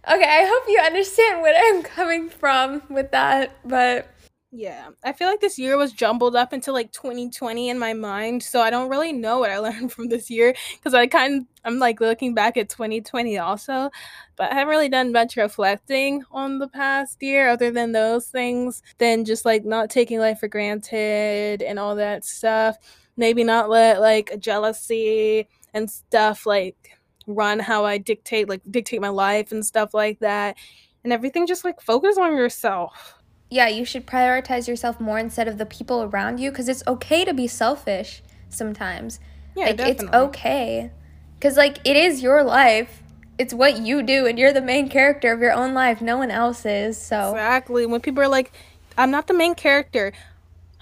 okay, 0.15 0.29
I 0.29 0.45
hope 0.45 0.63
you 0.67 0.79
understand 0.79 1.41
where 1.41 1.55
I'm 1.55 1.83
coming 1.83 2.29
from 2.29 2.83
with 2.89 3.11
that, 3.11 3.57
but. 3.65 4.07
Yeah, 4.55 4.89
I 5.03 5.13
feel 5.13 5.27
like 5.29 5.39
this 5.39 5.57
year 5.57 5.77
was 5.77 5.93
jumbled 5.93 6.35
up 6.35 6.53
into 6.53 6.71
like 6.71 6.91
2020 6.91 7.69
in 7.69 7.79
my 7.79 7.93
mind, 7.93 8.43
so 8.43 8.61
I 8.61 8.69
don't 8.69 8.87
really 8.87 9.11
know 9.11 9.39
what 9.39 9.49
I 9.49 9.57
learned 9.57 9.91
from 9.91 10.09
this 10.09 10.29
year 10.29 10.53
because 10.75 10.93
I 10.93 11.07
kind 11.07 11.41
of 11.41 11.47
I'm 11.65 11.79
like 11.79 11.99
looking 11.99 12.35
back 12.35 12.55
at 12.57 12.69
2020 12.69 13.39
also, 13.39 13.89
but 14.35 14.51
I 14.51 14.53
haven't 14.53 14.69
really 14.69 14.89
done 14.89 15.11
much 15.11 15.37
reflecting 15.37 16.23
on 16.31 16.59
the 16.59 16.67
past 16.67 17.23
year 17.23 17.49
other 17.49 17.71
than 17.71 17.93
those 17.93 18.27
things, 18.27 18.83
than 18.99 19.25
just 19.25 19.43
like 19.43 19.65
not 19.65 19.89
taking 19.89 20.19
life 20.19 20.39
for 20.39 20.47
granted 20.47 21.63
and 21.63 21.79
all 21.79 21.95
that 21.95 22.23
stuff 22.23 22.77
maybe 23.17 23.43
not 23.43 23.69
let 23.69 24.01
like 24.01 24.39
jealousy 24.39 25.47
and 25.73 25.89
stuff 25.89 26.45
like 26.45 26.99
run 27.27 27.59
how 27.59 27.85
I 27.85 27.97
dictate 27.97 28.49
like 28.49 28.61
dictate 28.69 29.01
my 29.01 29.09
life 29.09 29.51
and 29.51 29.65
stuff 29.65 29.93
like 29.93 30.19
that 30.19 30.57
and 31.03 31.13
everything 31.13 31.47
just 31.47 31.63
like 31.63 31.81
focus 31.81 32.17
on 32.17 32.35
yourself. 32.35 33.15
Yeah, 33.49 33.67
you 33.67 33.85
should 33.85 34.07
prioritize 34.07 34.67
yourself 34.67 34.99
more 34.99 35.19
instead 35.19 35.47
of 35.47 35.57
the 35.57 35.65
people 35.65 36.03
around 36.03 36.39
you 36.39 36.51
cuz 36.51 36.67
it's 36.67 36.83
okay 36.87 37.23
to 37.25 37.33
be 37.33 37.47
selfish 37.47 38.23
sometimes. 38.49 39.19
Yeah, 39.55 39.65
like 39.65 39.77
definitely. 39.77 40.05
it's 40.05 40.15
okay. 40.15 40.91
Cuz 41.39 41.57
like 41.57 41.77
it 41.83 41.95
is 41.95 42.21
your 42.21 42.43
life. 42.43 43.01
It's 43.37 43.53
what 43.53 43.79
you 43.79 44.03
do 44.03 44.25
and 44.25 44.37
you're 44.37 44.53
the 44.53 44.61
main 44.61 44.89
character 44.89 45.31
of 45.31 45.39
your 45.39 45.53
own 45.53 45.73
life. 45.73 46.01
No 46.01 46.17
one 46.17 46.31
else 46.31 46.65
is. 46.65 46.97
So 46.97 47.31
Exactly. 47.31 47.85
When 47.85 48.01
people 48.01 48.23
are 48.23 48.27
like 48.27 48.51
I'm 48.97 49.11
not 49.11 49.27
the 49.27 49.33
main 49.33 49.55
character 49.55 50.13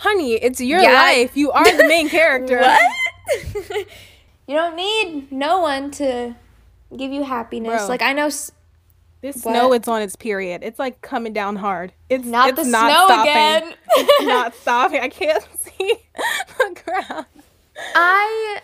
honey, 0.01 0.33
it's 0.33 0.59
your 0.59 0.81
yeah. 0.81 0.93
life. 0.93 1.37
You 1.37 1.51
are 1.51 1.77
the 1.77 1.87
main 1.87 2.09
character. 2.17 2.59
what? 2.59 2.91
you 4.47 4.55
don't 4.55 4.75
need 4.75 5.31
no 5.31 5.59
one 5.59 5.91
to 5.91 6.35
give 6.95 7.11
you 7.11 7.23
happiness. 7.23 7.81
Bro, 7.81 7.87
like 7.87 8.01
I 8.01 8.13
know. 8.13 8.27
S- 8.27 8.51
this 9.21 9.43
what? 9.43 9.53
snow, 9.53 9.71
it's 9.73 9.87
on 9.87 10.01
its 10.01 10.15
period. 10.15 10.63
It's 10.63 10.79
like 10.79 11.01
coming 11.01 11.31
down 11.31 11.55
hard. 11.55 11.93
It's 12.09 12.25
not 12.25 12.49
it's 12.49 12.63
the 12.63 12.69
not 12.69 12.91
snow 12.91 13.05
stopping. 13.05 13.31
again. 13.31 13.75
it's 13.89 14.25
not 14.25 14.55
stopping. 14.55 14.99
I 15.01 15.09
can't 15.09 15.45
see 15.59 15.93
the 16.57 16.81
ground. 16.83 17.27
I 17.95 18.61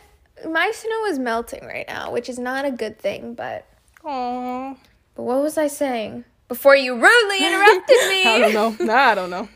my 0.49 0.71
snow 0.73 1.05
is 1.05 1.19
melting 1.19 1.63
right 1.63 1.87
now, 1.87 2.11
which 2.11 2.27
is 2.27 2.39
not 2.39 2.65
a 2.65 2.71
good 2.71 2.97
thing. 2.97 3.35
But 3.35 3.67
Aww. 4.03 4.77
But 5.13 5.23
what 5.23 5.43
was 5.43 5.59
I 5.59 5.67
saying 5.67 6.25
before 6.47 6.75
you 6.75 6.93
rudely 6.93 7.45
interrupted 7.45 7.97
me? 8.09 8.23
I 8.25 8.39
don't 8.39 8.53
know. 8.53 8.85
Nah, 8.85 8.95
I 8.95 9.15
don't 9.15 9.29
know. 9.29 9.47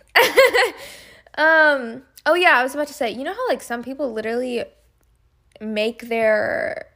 Um. 1.41 2.03
Oh 2.25 2.35
yeah, 2.35 2.59
I 2.59 2.63
was 2.63 2.75
about 2.75 2.87
to 2.87 2.93
say. 2.93 3.09
You 3.09 3.23
know 3.23 3.33
how 3.33 3.47
like 3.49 3.63
some 3.63 3.83
people 3.83 4.13
literally 4.13 4.63
make 5.59 6.07
their 6.07 6.87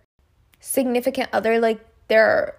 significant 0.60 1.30
other 1.34 1.60
like 1.60 1.86
their 2.08 2.56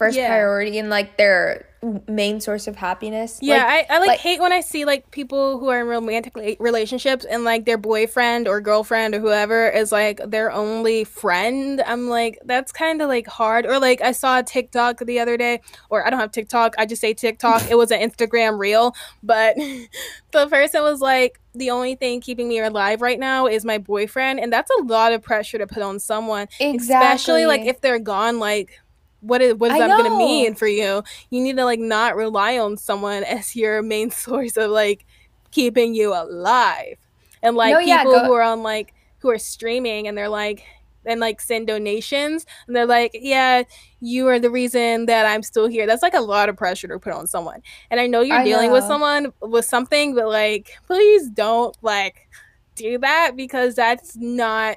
first 0.00 0.16
yeah. 0.16 0.28
priority 0.28 0.78
and 0.78 0.88
like 0.88 1.18
their 1.18 1.66
main 2.08 2.40
source 2.40 2.66
of 2.66 2.74
happiness. 2.74 3.38
Yeah, 3.42 3.56
like, 3.56 3.90
I, 3.90 3.96
I 3.96 3.98
like, 3.98 4.08
like, 4.08 4.20
hate 4.20 4.40
when 4.40 4.50
I 4.50 4.62
see 4.62 4.86
like 4.86 5.10
people 5.10 5.60
who 5.60 5.68
are 5.68 5.82
in 5.82 5.88
romantic 5.88 6.34
relationships 6.58 7.26
and 7.26 7.44
like 7.44 7.66
their 7.66 7.76
boyfriend 7.76 8.48
or 8.48 8.62
girlfriend 8.62 9.14
or 9.14 9.20
whoever 9.20 9.68
is 9.68 9.92
like 9.92 10.18
their 10.26 10.50
only 10.52 11.04
friend. 11.04 11.82
I'm 11.86 12.08
like, 12.08 12.38
that's 12.46 12.72
kind 12.72 13.02
of 13.02 13.08
like 13.08 13.26
hard. 13.26 13.66
Or 13.66 13.78
like 13.78 14.00
I 14.00 14.12
saw 14.12 14.38
a 14.38 14.42
TikTok 14.42 15.00
the 15.00 15.20
other 15.20 15.36
day, 15.36 15.60
or 15.90 16.06
I 16.06 16.08
don't 16.08 16.20
have 16.20 16.32
TikTok, 16.32 16.76
I 16.78 16.86
just 16.86 17.02
say 17.02 17.12
TikTok. 17.12 17.70
it 17.70 17.76
was 17.76 17.90
an 17.90 18.00
Instagram 18.00 18.58
reel, 18.58 18.94
but 19.22 19.54
the 20.32 20.46
person 20.48 20.80
was 20.80 21.02
like, 21.02 21.38
the 21.54 21.68
only 21.68 21.94
thing 21.94 22.22
keeping 22.22 22.48
me 22.48 22.58
alive 22.58 23.02
right 23.02 23.18
now 23.18 23.46
is 23.46 23.66
my 23.66 23.76
boyfriend. 23.76 24.40
And 24.40 24.50
that's 24.50 24.70
a 24.80 24.82
lot 24.84 25.12
of 25.12 25.20
pressure 25.20 25.58
to 25.58 25.66
put 25.66 25.82
on 25.82 25.98
someone. 25.98 26.48
Exactly. 26.58 26.94
Especially 26.94 27.44
like 27.44 27.62
if 27.62 27.82
they're 27.82 27.98
gone, 27.98 28.38
like 28.38 28.80
what 29.20 29.42
is 29.42 29.54
what 29.54 29.70
is 29.70 29.80
I 29.80 29.86
that 29.86 29.98
going 29.98 30.10
to 30.10 30.18
mean 30.18 30.54
for 30.54 30.66
you? 30.66 31.02
You 31.30 31.42
need 31.42 31.56
to 31.56 31.64
like 31.64 31.80
not 31.80 32.16
rely 32.16 32.58
on 32.58 32.76
someone 32.76 33.24
as 33.24 33.54
your 33.54 33.82
main 33.82 34.10
source 34.10 34.56
of 34.56 34.70
like 34.70 35.06
keeping 35.50 35.94
you 35.94 36.14
alive. 36.14 36.96
And 37.42 37.56
like 37.56 37.72
no, 37.72 37.78
people 37.80 38.12
yeah, 38.12 38.26
who 38.26 38.32
are 38.32 38.42
on 38.42 38.62
like 38.62 38.94
who 39.18 39.30
are 39.30 39.38
streaming 39.38 40.08
and 40.08 40.16
they're 40.16 40.28
like 40.28 40.64
and 41.04 41.20
like 41.20 41.40
send 41.40 41.66
donations 41.66 42.44
and 42.66 42.76
they're 42.76 42.86
like, 42.86 43.12
"Yeah, 43.14 43.62
you 44.00 44.28
are 44.28 44.38
the 44.38 44.50
reason 44.50 45.06
that 45.06 45.26
I'm 45.26 45.42
still 45.42 45.66
here." 45.66 45.86
That's 45.86 46.02
like 46.02 46.14
a 46.14 46.20
lot 46.20 46.48
of 46.48 46.56
pressure 46.56 46.88
to 46.88 46.98
put 46.98 47.12
on 47.12 47.26
someone. 47.26 47.62
And 47.90 48.00
I 48.00 48.06
know 48.06 48.20
you're 48.20 48.38
I 48.38 48.44
dealing 48.44 48.68
know. 48.68 48.74
with 48.74 48.84
someone 48.84 49.32
with 49.40 49.64
something, 49.64 50.14
but 50.14 50.28
like 50.28 50.78
please 50.86 51.28
don't 51.30 51.76
like 51.82 52.28
do 52.74 52.98
that 52.98 53.32
because 53.36 53.74
that's 53.74 54.16
not 54.16 54.76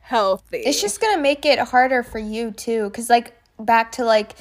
healthy. 0.00 0.58
It's 0.58 0.80
just 0.80 1.00
going 1.00 1.16
to 1.16 1.22
make 1.22 1.44
it 1.44 1.58
harder 1.58 2.02
for 2.02 2.18
you 2.18 2.50
too 2.50 2.90
cuz 2.90 3.10
like 3.10 3.34
back 3.58 3.92
to 3.92 4.04
like 4.04 4.34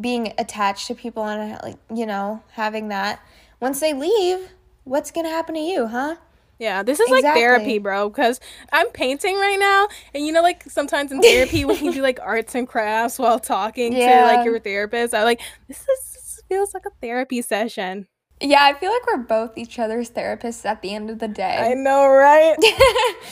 being 0.00 0.32
attached 0.38 0.88
to 0.88 0.94
people 0.94 1.24
and 1.24 1.58
like 1.62 1.78
you 1.94 2.06
know 2.06 2.42
having 2.52 2.88
that. 2.88 3.20
Once 3.60 3.80
they 3.80 3.94
leave 3.94 4.50
what's 4.84 5.10
gonna 5.10 5.28
happen 5.28 5.54
to 5.54 5.60
you 5.60 5.86
huh? 5.86 6.16
Yeah 6.58 6.82
this 6.82 7.00
is 7.00 7.06
exactly. 7.08 7.28
like 7.28 7.34
therapy 7.34 7.78
bro 7.78 8.08
because 8.08 8.38
i'm 8.72 8.86
painting 8.90 9.34
right 9.36 9.58
now 9.58 9.88
and 10.14 10.24
you 10.24 10.32
know 10.32 10.42
like 10.42 10.62
sometimes 10.68 11.10
in 11.10 11.20
therapy 11.20 11.64
when 11.64 11.82
you 11.84 11.92
do 11.92 12.02
like 12.02 12.20
arts 12.22 12.54
and 12.54 12.68
crafts 12.68 13.18
while 13.18 13.40
talking 13.40 13.92
yeah. 13.92 14.20
to 14.20 14.36
like 14.36 14.44
your 14.44 14.60
therapist 14.60 15.14
i 15.14 15.24
like 15.24 15.40
this 15.68 15.80
is 15.80 16.12
this 16.12 16.42
feels 16.48 16.74
like 16.74 16.84
a 16.84 16.90
therapy 17.00 17.40
session. 17.40 18.06
Yeah 18.40 18.62
i 18.62 18.74
feel 18.74 18.92
like 18.92 19.06
we're 19.06 19.22
both 19.22 19.56
each 19.56 19.78
other's 19.78 20.10
therapists 20.10 20.64
at 20.64 20.82
the 20.82 20.94
end 20.94 21.10
of 21.10 21.18
the 21.18 21.28
day. 21.28 21.56
I 21.58 21.74
know 21.74 22.06
right? 22.06 22.56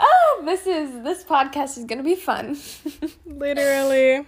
Oh 0.00 0.42
this 0.44 0.64
is 0.64 1.02
this 1.02 1.24
podcast 1.24 1.76
is 1.76 1.84
gonna 1.84 2.04
be 2.04 2.14
fun. 2.14 2.56
Literally 3.26 4.24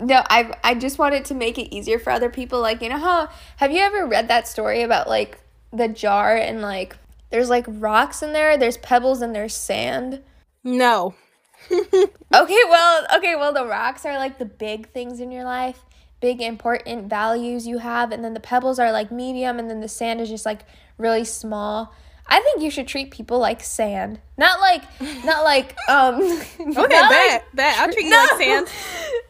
no, 0.00 0.22
I 0.30 0.54
I 0.64 0.74
just 0.74 0.98
wanted 0.98 1.24
to 1.26 1.34
make 1.34 1.58
it 1.58 1.74
easier 1.74 1.98
for 1.98 2.10
other 2.10 2.30
people. 2.30 2.60
Like, 2.60 2.82
you 2.82 2.88
know 2.88 2.98
how 2.98 3.28
have 3.56 3.72
you 3.72 3.80
ever 3.80 4.06
read 4.06 4.28
that 4.28 4.48
story 4.48 4.82
about 4.82 5.08
like 5.08 5.38
the 5.72 5.88
jar 5.88 6.36
and 6.36 6.62
like 6.62 6.96
There's 7.30 7.50
like 7.50 7.64
rocks 7.68 8.22
in 8.22 8.32
there, 8.32 8.56
there's 8.58 8.76
pebbles, 8.78 9.22
and 9.22 9.34
there's 9.34 9.54
sand. 9.54 10.22
No. 10.64 11.14
okay, 11.70 12.60
well, 12.68 13.06
okay, 13.16 13.36
well, 13.36 13.52
the 13.52 13.66
rocks 13.66 14.04
are 14.06 14.16
like 14.18 14.38
the 14.38 14.44
big 14.46 14.88
things 14.90 15.20
in 15.20 15.30
your 15.30 15.44
life, 15.44 15.84
big 16.20 16.40
important 16.40 17.08
values 17.08 17.66
you 17.66 17.78
have, 17.78 18.12
and 18.12 18.24
then 18.24 18.34
the 18.34 18.40
pebbles 18.40 18.78
are 18.78 18.90
like 18.92 19.12
medium, 19.12 19.58
and 19.58 19.70
then 19.70 19.80
the 19.80 19.88
sand 19.88 20.20
is 20.20 20.28
just 20.28 20.46
like 20.46 20.62
really 20.98 21.24
small. 21.24 21.94
I 22.26 22.40
think 22.40 22.62
you 22.62 22.70
should 22.70 22.86
treat 22.86 23.10
people 23.10 23.38
like 23.38 23.62
sand, 23.62 24.20
not 24.36 24.60
like, 24.60 24.82
not 25.24 25.44
like, 25.44 25.76
um. 25.88 26.14
okay, 26.60 26.86
bet, 26.86 26.88
like, 26.88 27.52
bet. 27.54 27.78
I'll 27.78 27.92
treat 27.92 28.04
you 28.04 28.10
no. 28.10 28.16
like 28.16 28.40
sand. 28.40 28.68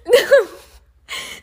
no, 0.12 0.46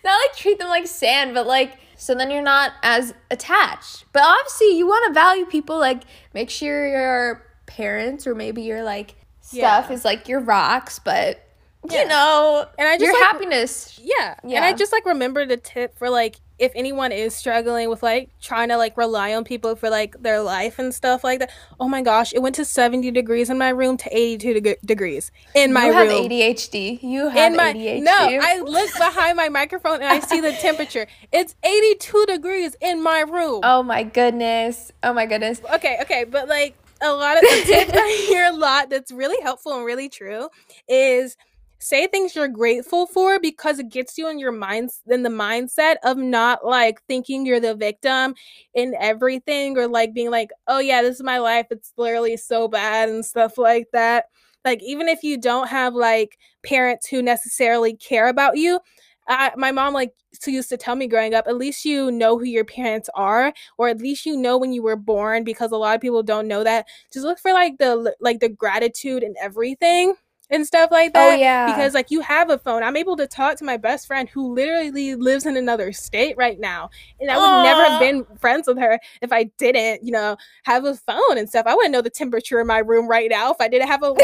not 0.03 0.19
like 0.27 0.35
treat 0.37 0.59
them 0.59 0.69
like 0.69 0.87
sand, 0.87 1.33
but 1.33 1.47
like 1.47 1.79
so 1.97 2.13
then 2.13 2.29
you're 2.29 2.43
not 2.43 2.73
as 2.83 3.13
attached. 3.31 4.05
But 4.13 4.21
obviously, 4.23 4.77
you 4.77 4.87
want 4.87 5.07
to 5.07 5.13
value 5.13 5.45
people. 5.45 5.79
Like, 5.79 6.03
make 6.33 6.49
sure 6.49 6.87
your 6.87 7.43
parents 7.65 8.27
or 8.27 8.35
maybe 8.35 8.61
your 8.61 8.83
like 8.83 9.15
stuff 9.41 9.87
yeah. 9.89 9.93
is 9.93 10.05
like 10.05 10.27
your 10.27 10.39
rocks, 10.39 10.99
but 10.99 11.43
yeah. 11.89 12.03
you 12.03 12.07
know, 12.07 12.65
and 12.77 12.87
I 12.87 12.93
just 12.93 13.03
your 13.03 13.13
like, 13.13 13.23
happiness. 13.23 13.99
Yeah. 14.01 14.35
yeah. 14.43 14.57
And 14.57 14.65
I 14.65 14.73
just 14.73 14.91
like 14.91 15.05
remember 15.05 15.45
the 15.45 15.57
tip 15.57 15.97
for 15.97 16.09
like 16.09 16.37
if 16.59 16.71
anyone 16.75 17.11
is 17.11 17.35
struggling 17.35 17.89
with 17.89 18.03
like 18.03 18.29
trying 18.41 18.69
to 18.69 18.77
like 18.77 18.97
rely 18.97 19.33
on 19.33 19.43
people 19.43 19.75
for 19.75 19.89
like 19.89 20.15
their 20.21 20.41
life 20.41 20.79
and 20.79 20.93
stuff 20.93 21.23
like 21.23 21.39
that. 21.39 21.51
Oh 21.79 21.87
my 21.87 22.01
gosh, 22.01 22.33
it 22.33 22.41
went 22.41 22.55
to 22.55 22.65
70 22.65 23.11
degrees 23.11 23.49
in 23.49 23.57
my 23.57 23.69
room 23.69 23.97
to 23.97 24.09
82 24.15 24.59
de- 24.59 24.77
degrees 24.85 25.31
in 25.53 25.73
my 25.73 25.87
you 25.87 25.93
room. 25.93 26.31
You 26.31 26.41
have 26.41 26.57
ADHD. 26.57 27.03
You 27.03 27.29
have 27.29 27.51
in 27.51 27.57
my, 27.57 27.73
ADHD. 27.73 28.03
No, 28.03 28.39
I 28.41 28.61
look 28.61 28.91
behind 28.97 29.37
my 29.37 29.49
microphone 29.49 29.95
and 29.95 30.05
I 30.05 30.19
see 30.19 30.41
the 30.41 30.53
temperature. 30.53 31.07
It's 31.31 31.55
82 31.63 32.25
degrees 32.25 32.75
in 32.81 33.03
my 33.03 33.21
room. 33.21 33.61
Oh 33.63 33.83
my 33.83 34.03
goodness. 34.03 34.91
Oh 35.03 35.13
my 35.13 35.25
goodness. 35.25 35.61
Okay, 35.75 35.99
okay, 36.01 36.23
but 36.23 36.47
like 36.47 36.75
a 37.01 37.11
lot 37.11 37.37
of 37.37 37.41
the 37.41 37.63
tips 37.65 37.91
I 37.95 38.25
hear 38.27 38.45
a 38.45 38.53
lot 38.53 38.89
that's 38.89 39.11
really 39.11 39.41
helpful 39.43 39.73
and 39.73 39.85
really 39.85 40.09
true 40.09 40.49
is 40.87 41.37
say 41.79 42.07
things 42.07 42.35
you're 42.35 42.47
grateful 42.47 43.07
for 43.07 43.39
because 43.39 43.79
it 43.79 43.89
gets 43.89 44.17
you 44.17 44.27
in 44.29 44.39
your 44.39 44.51
mind 44.51 44.89
in 45.07 45.23
the 45.23 45.29
mindset 45.29 45.95
of 46.03 46.17
not 46.17 46.65
like 46.65 47.01
thinking 47.07 47.45
you're 47.45 47.59
the 47.59 47.75
victim 47.75 48.33
in 48.73 48.95
everything 48.99 49.77
or 49.77 49.87
like 49.87 50.13
being 50.13 50.31
like 50.31 50.49
oh 50.67 50.79
yeah 50.79 51.01
this 51.01 51.15
is 51.15 51.23
my 51.23 51.37
life. 51.39 51.67
It's 51.71 51.93
literally 51.97 52.37
so 52.37 52.67
bad 52.67 53.09
and 53.09 53.25
stuff 53.25 53.57
like 53.57 53.87
that. 53.93 54.25
Like 54.65 54.81
even 54.83 55.07
if 55.07 55.23
you 55.23 55.39
don't 55.39 55.67
have 55.67 55.93
like 55.93 56.37
parents 56.63 57.07
who 57.07 57.21
necessarily 57.21 57.95
care 57.95 58.27
about 58.27 58.57
you 58.57 58.79
I, 59.27 59.51
my 59.57 59.71
mom 59.71 59.93
like 59.93 60.13
used 60.45 60.69
to 60.69 60.77
tell 60.77 60.95
me 60.95 61.07
growing 61.07 61.33
up 61.33 61.47
at 61.47 61.57
least 61.57 61.83
you 61.83 62.11
know 62.11 62.37
who 62.37 62.45
your 62.45 62.63
parents 62.63 63.09
are 63.15 63.53
or 63.77 63.89
at 63.89 63.99
least 63.99 64.25
you 64.25 64.37
know 64.37 64.57
when 64.57 64.71
you 64.71 64.83
were 64.83 64.95
born 64.95 65.43
because 65.43 65.71
a 65.71 65.77
lot 65.77 65.95
of 65.95 66.01
people 66.01 66.23
don't 66.23 66.47
know 66.47 66.63
that. 66.63 66.85
Just 67.11 67.25
look 67.25 67.39
for 67.39 67.51
like 67.51 67.77
the 67.77 68.15
like 68.21 68.39
the 68.39 68.49
gratitude 68.49 69.23
and 69.23 69.35
everything 69.41 70.15
and 70.49 70.65
stuff 70.65 70.91
like 70.91 71.11
oh, 71.15 71.19
that. 71.19 71.33
Oh 71.33 71.35
yeah. 71.35 71.65
Because 71.67 71.93
like 71.93 72.11
you 72.11 72.21
have 72.21 72.49
a 72.49 72.57
phone. 72.57 72.83
I'm 72.83 72.95
able 72.95 73.17
to 73.17 73.27
talk 73.27 73.57
to 73.57 73.65
my 73.65 73.77
best 73.77 74.07
friend 74.07 74.29
who 74.29 74.53
literally 74.53 75.15
lives 75.15 75.45
in 75.45 75.57
another 75.57 75.91
state 75.91 76.35
right 76.37 76.59
now. 76.59 76.89
And 77.19 77.29
I 77.29 77.37
would 77.37 77.43
Aww. 77.43 77.63
never 77.63 77.83
have 77.83 77.99
been 77.99 78.25
friends 78.39 78.67
with 78.67 78.77
her 78.77 78.99
if 79.21 79.31
I 79.31 79.43
didn't, 79.57 80.05
you 80.05 80.11
know, 80.11 80.37
have 80.63 80.85
a 80.85 80.95
phone 80.95 81.37
and 81.37 81.49
stuff. 81.49 81.65
I 81.67 81.75
wouldn't 81.75 81.91
know 81.91 82.01
the 82.01 82.09
temperature 82.09 82.59
in 82.59 82.67
my 82.67 82.79
room 82.79 83.07
right 83.07 83.29
now 83.29 83.51
if 83.51 83.57
I 83.59 83.67
didn't 83.67 83.87
have 83.87 84.03
a 84.03 84.09
lamp 84.09 84.17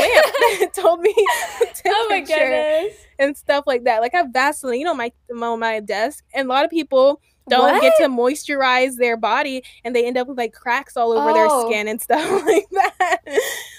that 0.59 0.71
told 0.75 1.01
me 1.01 1.13
oh 1.85 2.07
my 2.09 2.21
goodness. 2.21 2.95
and 3.19 3.35
stuff 3.35 3.65
like 3.67 3.83
that. 3.83 4.01
Like 4.01 4.13
I 4.13 4.17
have 4.17 4.29
Vaseline 4.31 4.87
on 4.87 4.97
my 4.97 5.11
on 5.41 5.59
my 5.59 5.79
desk. 5.79 6.23
And 6.33 6.47
a 6.47 6.49
lot 6.49 6.65
of 6.65 6.71
people 6.71 7.21
don't 7.49 7.73
what? 7.73 7.81
get 7.81 7.93
to 7.97 8.03
moisturize 8.07 8.95
their 8.95 9.17
body 9.17 9.63
and 9.83 9.95
they 9.95 10.05
end 10.05 10.17
up 10.17 10.27
with 10.27 10.37
like 10.37 10.53
cracks 10.53 10.95
all 10.95 11.11
over 11.11 11.29
oh. 11.29 11.33
their 11.33 11.49
skin 11.71 11.87
and 11.87 12.01
stuff 12.01 12.29
like 12.45 12.69
that. 12.71 13.19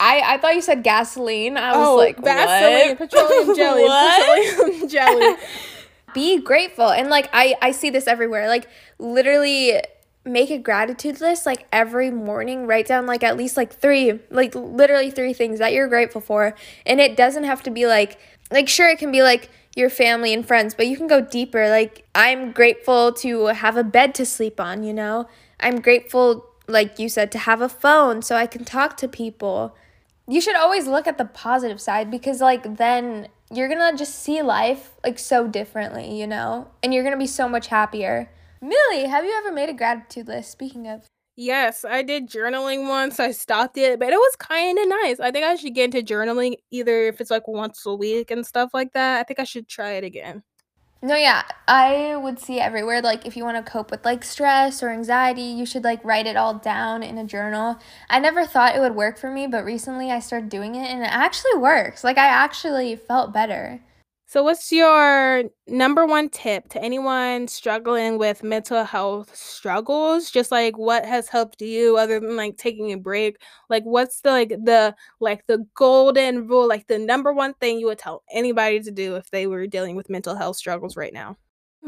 I, 0.00 0.22
I 0.26 0.38
thought 0.38 0.54
you 0.54 0.62
said 0.62 0.82
gasoline. 0.82 1.56
I 1.56 1.76
was 1.76 1.88
oh, 1.88 1.96
like, 1.96 2.22
Vaseline, 2.22 2.96
what? 2.98 3.10
petroleum 3.10 3.56
jelly, 3.56 3.88
petroleum 3.88 4.88
jelly. 4.88 5.36
Be 6.12 6.40
grateful. 6.40 6.90
And 6.90 7.08
like 7.08 7.28
I, 7.32 7.54
I 7.62 7.72
see 7.72 7.90
this 7.90 8.06
everywhere. 8.06 8.48
Like 8.48 8.68
literally 8.98 9.80
make 10.26 10.50
a 10.50 10.58
gratitude 10.58 11.20
list 11.20 11.44
like 11.44 11.66
every 11.70 12.10
morning 12.10 12.66
write 12.66 12.86
down 12.86 13.06
like 13.06 13.22
at 13.22 13.36
least 13.36 13.58
like 13.58 13.70
three 13.70 14.18
like 14.30 14.54
literally 14.54 15.10
three 15.10 15.34
things 15.34 15.58
that 15.58 15.74
you're 15.74 15.86
grateful 15.86 16.18
for 16.18 16.54
and 16.86 16.98
it 16.98 17.14
doesn't 17.14 17.44
have 17.44 17.62
to 17.62 17.70
be 17.70 17.86
like 17.86 18.18
like 18.50 18.66
sure 18.66 18.88
it 18.88 18.98
can 18.98 19.12
be 19.12 19.22
like 19.22 19.50
your 19.76 19.90
family 19.90 20.32
and 20.32 20.46
friends, 20.46 20.74
but 20.74 20.86
you 20.86 20.96
can 20.96 21.06
go 21.06 21.20
deeper. 21.20 21.68
Like, 21.68 22.06
I'm 22.14 22.52
grateful 22.52 23.12
to 23.14 23.46
have 23.46 23.76
a 23.76 23.84
bed 23.84 24.14
to 24.16 24.26
sleep 24.26 24.60
on, 24.60 24.84
you 24.84 24.94
know? 24.94 25.28
I'm 25.60 25.80
grateful, 25.80 26.46
like 26.68 26.98
you 26.98 27.08
said, 27.08 27.32
to 27.32 27.38
have 27.38 27.60
a 27.60 27.68
phone 27.68 28.22
so 28.22 28.36
I 28.36 28.46
can 28.46 28.64
talk 28.64 28.96
to 28.98 29.08
people. 29.08 29.76
You 30.28 30.40
should 30.40 30.56
always 30.56 30.86
look 30.86 31.06
at 31.06 31.18
the 31.18 31.24
positive 31.24 31.80
side 31.80 32.10
because, 32.10 32.40
like, 32.40 32.76
then 32.76 33.28
you're 33.50 33.68
gonna 33.68 33.96
just 33.96 34.14
see 34.14 34.42
life 34.42 34.92
like 35.04 35.18
so 35.18 35.46
differently, 35.46 36.18
you 36.18 36.26
know? 36.26 36.68
And 36.82 36.94
you're 36.94 37.04
gonna 37.04 37.16
be 37.16 37.26
so 37.26 37.48
much 37.48 37.68
happier. 37.68 38.30
Millie, 38.60 39.06
have 39.06 39.24
you 39.24 39.34
ever 39.36 39.52
made 39.52 39.68
a 39.68 39.74
gratitude 39.74 40.28
list? 40.28 40.50
Speaking 40.50 40.88
of. 40.88 41.04
Yes, 41.36 41.84
I 41.84 42.02
did 42.02 42.28
journaling 42.28 42.88
once. 42.88 43.18
I 43.18 43.32
stopped 43.32 43.76
it, 43.76 43.98
but 43.98 44.12
it 44.12 44.16
was 44.16 44.36
kind 44.36 44.78
of 44.78 44.88
nice. 44.88 45.18
I 45.18 45.30
think 45.32 45.44
I 45.44 45.56
should 45.56 45.74
get 45.74 45.94
into 45.94 46.14
journaling 46.14 46.56
either 46.70 47.02
if 47.08 47.20
it's 47.20 47.30
like 47.30 47.48
once 47.48 47.84
a 47.86 47.94
week 47.94 48.30
and 48.30 48.46
stuff 48.46 48.70
like 48.72 48.92
that. 48.92 49.18
I 49.20 49.24
think 49.24 49.40
I 49.40 49.44
should 49.44 49.68
try 49.68 49.92
it 49.92 50.04
again. 50.04 50.44
No, 51.02 51.14
yeah, 51.16 51.42
I 51.68 52.16
would 52.16 52.38
see 52.38 52.58
everywhere. 52.60 53.02
Like, 53.02 53.26
if 53.26 53.36
you 53.36 53.44
want 53.44 53.64
to 53.64 53.70
cope 53.70 53.90
with 53.90 54.04
like 54.06 54.24
stress 54.24 54.82
or 54.82 54.88
anxiety, 54.88 55.42
you 55.42 55.66
should 55.66 55.84
like 55.84 56.02
write 56.02 56.26
it 56.26 56.36
all 56.36 56.54
down 56.54 57.02
in 57.02 57.18
a 57.18 57.24
journal. 57.26 57.78
I 58.08 58.18
never 58.20 58.46
thought 58.46 58.74
it 58.74 58.80
would 58.80 58.94
work 58.94 59.18
for 59.18 59.30
me, 59.30 59.46
but 59.46 59.64
recently 59.64 60.10
I 60.10 60.20
started 60.20 60.48
doing 60.48 60.74
it 60.76 60.90
and 60.90 61.02
it 61.02 61.12
actually 61.12 61.56
works. 61.58 62.04
Like, 62.04 62.16
I 62.16 62.26
actually 62.26 62.96
felt 62.96 63.34
better. 63.34 63.82
So, 64.34 64.42
what's 64.42 64.72
your 64.72 65.44
number 65.68 66.04
one 66.06 66.28
tip 66.28 66.68
to 66.70 66.82
anyone 66.82 67.46
struggling 67.46 68.18
with 68.18 68.42
mental 68.42 68.82
health 68.82 69.32
struggles? 69.36 70.28
Just 70.28 70.50
like 70.50 70.76
what 70.76 71.04
has 71.06 71.28
helped 71.28 71.62
you 71.62 71.96
other 71.96 72.18
than 72.18 72.34
like 72.34 72.56
taking 72.56 72.90
a 72.92 72.96
break? 72.96 73.36
Like, 73.70 73.84
what's 73.84 74.22
the 74.22 74.30
like 74.32 74.48
the 74.48 74.96
like 75.20 75.46
the 75.46 75.64
golden 75.76 76.48
rule? 76.48 76.66
Like 76.66 76.88
the 76.88 76.98
number 76.98 77.32
one 77.32 77.54
thing 77.54 77.78
you 77.78 77.86
would 77.86 78.00
tell 78.00 78.24
anybody 78.32 78.80
to 78.80 78.90
do 78.90 79.14
if 79.14 79.30
they 79.30 79.46
were 79.46 79.68
dealing 79.68 79.94
with 79.94 80.10
mental 80.10 80.34
health 80.34 80.56
struggles 80.56 80.96
right 80.96 81.12
now? 81.12 81.36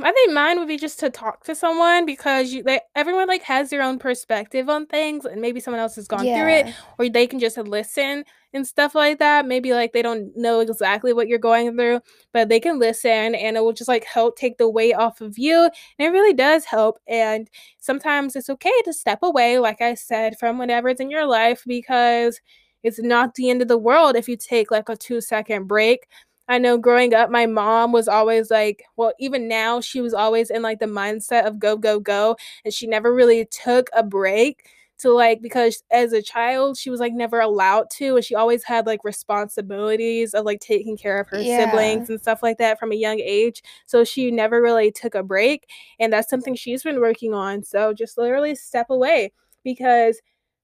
I 0.02 0.12
think 0.12 0.32
mine 0.32 0.58
would 0.58 0.68
be 0.68 0.76
just 0.76 1.00
to 1.00 1.10
talk 1.10 1.44
to 1.44 1.54
someone 1.54 2.04
because 2.04 2.52
you 2.52 2.62
like 2.62 2.82
everyone 2.94 3.28
like 3.28 3.42
has 3.42 3.70
their 3.70 3.82
own 3.82 3.98
perspective 3.98 4.68
on 4.68 4.86
things 4.86 5.24
and 5.24 5.40
maybe 5.40 5.58
someone 5.58 5.80
else 5.80 5.96
has 5.96 6.06
gone 6.06 6.24
yeah. 6.24 6.38
through 6.38 6.52
it 6.52 6.74
or 6.98 7.08
they 7.08 7.26
can 7.26 7.38
just 7.38 7.56
listen 7.56 8.24
and 8.52 8.66
stuff 8.66 8.94
like 8.94 9.18
that. 9.20 9.46
Maybe 9.46 9.72
like 9.72 9.92
they 9.92 10.02
don't 10.02 10.36
know 10.36 10.60
exactly 10.60 11.12
what 11.12 11.28
you're 11.28 11.38
going 11.38 11.74
through, 11.76 12.00
but 12.32 12.48
they 12.48 12.60
can 12.60 12.78
listen 12.78 13.34
and 13.34 13.56
it 13.56 13.60
will 13.60 13.72
just 13.72 13.88
like 13.88 14.04
help 14.04 14.36
take 14.36 14.58
the 14.58 14.68
weight 14.68 14.94
off 14.94 15.20
of 15.20 15.38
you. 15.38 15.70
And 15.98 16.06
it 16.06 16.10
really 16.10 16.34
does 16.34 16.64
help. 16.66 16.98
And 17.08 17.48
sometimes 17.78 18.36
it's 18.36 18.50
okay 18.50 18.82
to 18.84 18.92
step 18.92 19.20
away, 19.22 19.58
like 19.58 19.80
I 19.80 19.94
said, 19.94 20.38
from 20.38 20.58
whatever's 20.58 21.00
in 21.00 21.10
your 21.10 21.26
life 21.26 21.62
because 21.66 22.40
it's 22.82 23.00
not 23.00 23.34
the 23.34 23.48
end 23.50 23.62
of 23.62 23.68
the 23.68 23.78
world 23.78 24.14
if 24.14 24.28
you 24.28 24.36
take 24.36 24.70
like 24.70 24.88
a 24.88 24.96
two 24.96 25.20
second 25.20 25.66
break 25.66 26.06
I 26.48 26.58
know 26.58 26.78
growing 26.78 27.12
up, 27.14 27.30
my 27.30 27.46
mom 27.46 27.92
was 27.92 28.08
always 28.08 28.50
like, 28.50 28.84
well, 28.96 29.12
even 29.18 29.48
now, 29.48 29.80
she 29.80 30.00
was 30.00 30.14
always 30.14 30.50
in 30.50 30.62
like 30.62 30.78
the 30.78 30.86
mindset 30.86 31.46
of 31.46 31.58
go, 31.58 31.76
go, 31.76 31.98
go. 31.98 32.36
And 32.64 32.72
she 32.72 32.86
never 32.86 33.12
really 33.12 33.46
took 33.46 33.88
a 33.92 34.02
break 34.02 34.68
to 34.98 35.12
like, 35.12 35.42
because 35.42 35.82
as 35.90 36.12
a 36.12 36.22
child, 36.22 36.78
she 36.78 36.88
was 36.88 37.00
like 37.00 37.12
never 37.12 37.40
allowed 37.40 37.90
to. 37.96 38.16
And 38.16 38.24
she 38.24 38.34
always 38.34 38.62
had 38.64 38.86
like 38.86 39.00
responsibilities 39.04 40.34
of 40.34 40.44
like 40.44 40.60
taking 40.60 40.96
care 40.96 41.20
of 41.20 41.28
her 41.28 41.40
yeah. 41.40 41.66
siblings 41.66 42.08
and 42.08 42.20
stuff 42.20 42.42
like 42.42 42.58
that 42.58 42.78
from 42.78 42.92
a 42.92 42.96
young 42.96 43.20
age. 43.20 43.62
So 43.84 44.04
she 44.04 44.30
never 44.30 44.62
really 44.62 44.90
took 44.90 45.14
a 45.14 45.22
break. 45.22 45.68
And 45.98 46.12
that's 46.12 46.30
something 46.30 46.54
she's 46.54 46.82
been 46.82 47.00
working 47.00 47.34
on. 47.34 47.62
So 47.64 47.92
just 47.92 48.16
literally 48.16 48.54
step 48.54 48.88
away 48.88 49.32
because 49.64 50.20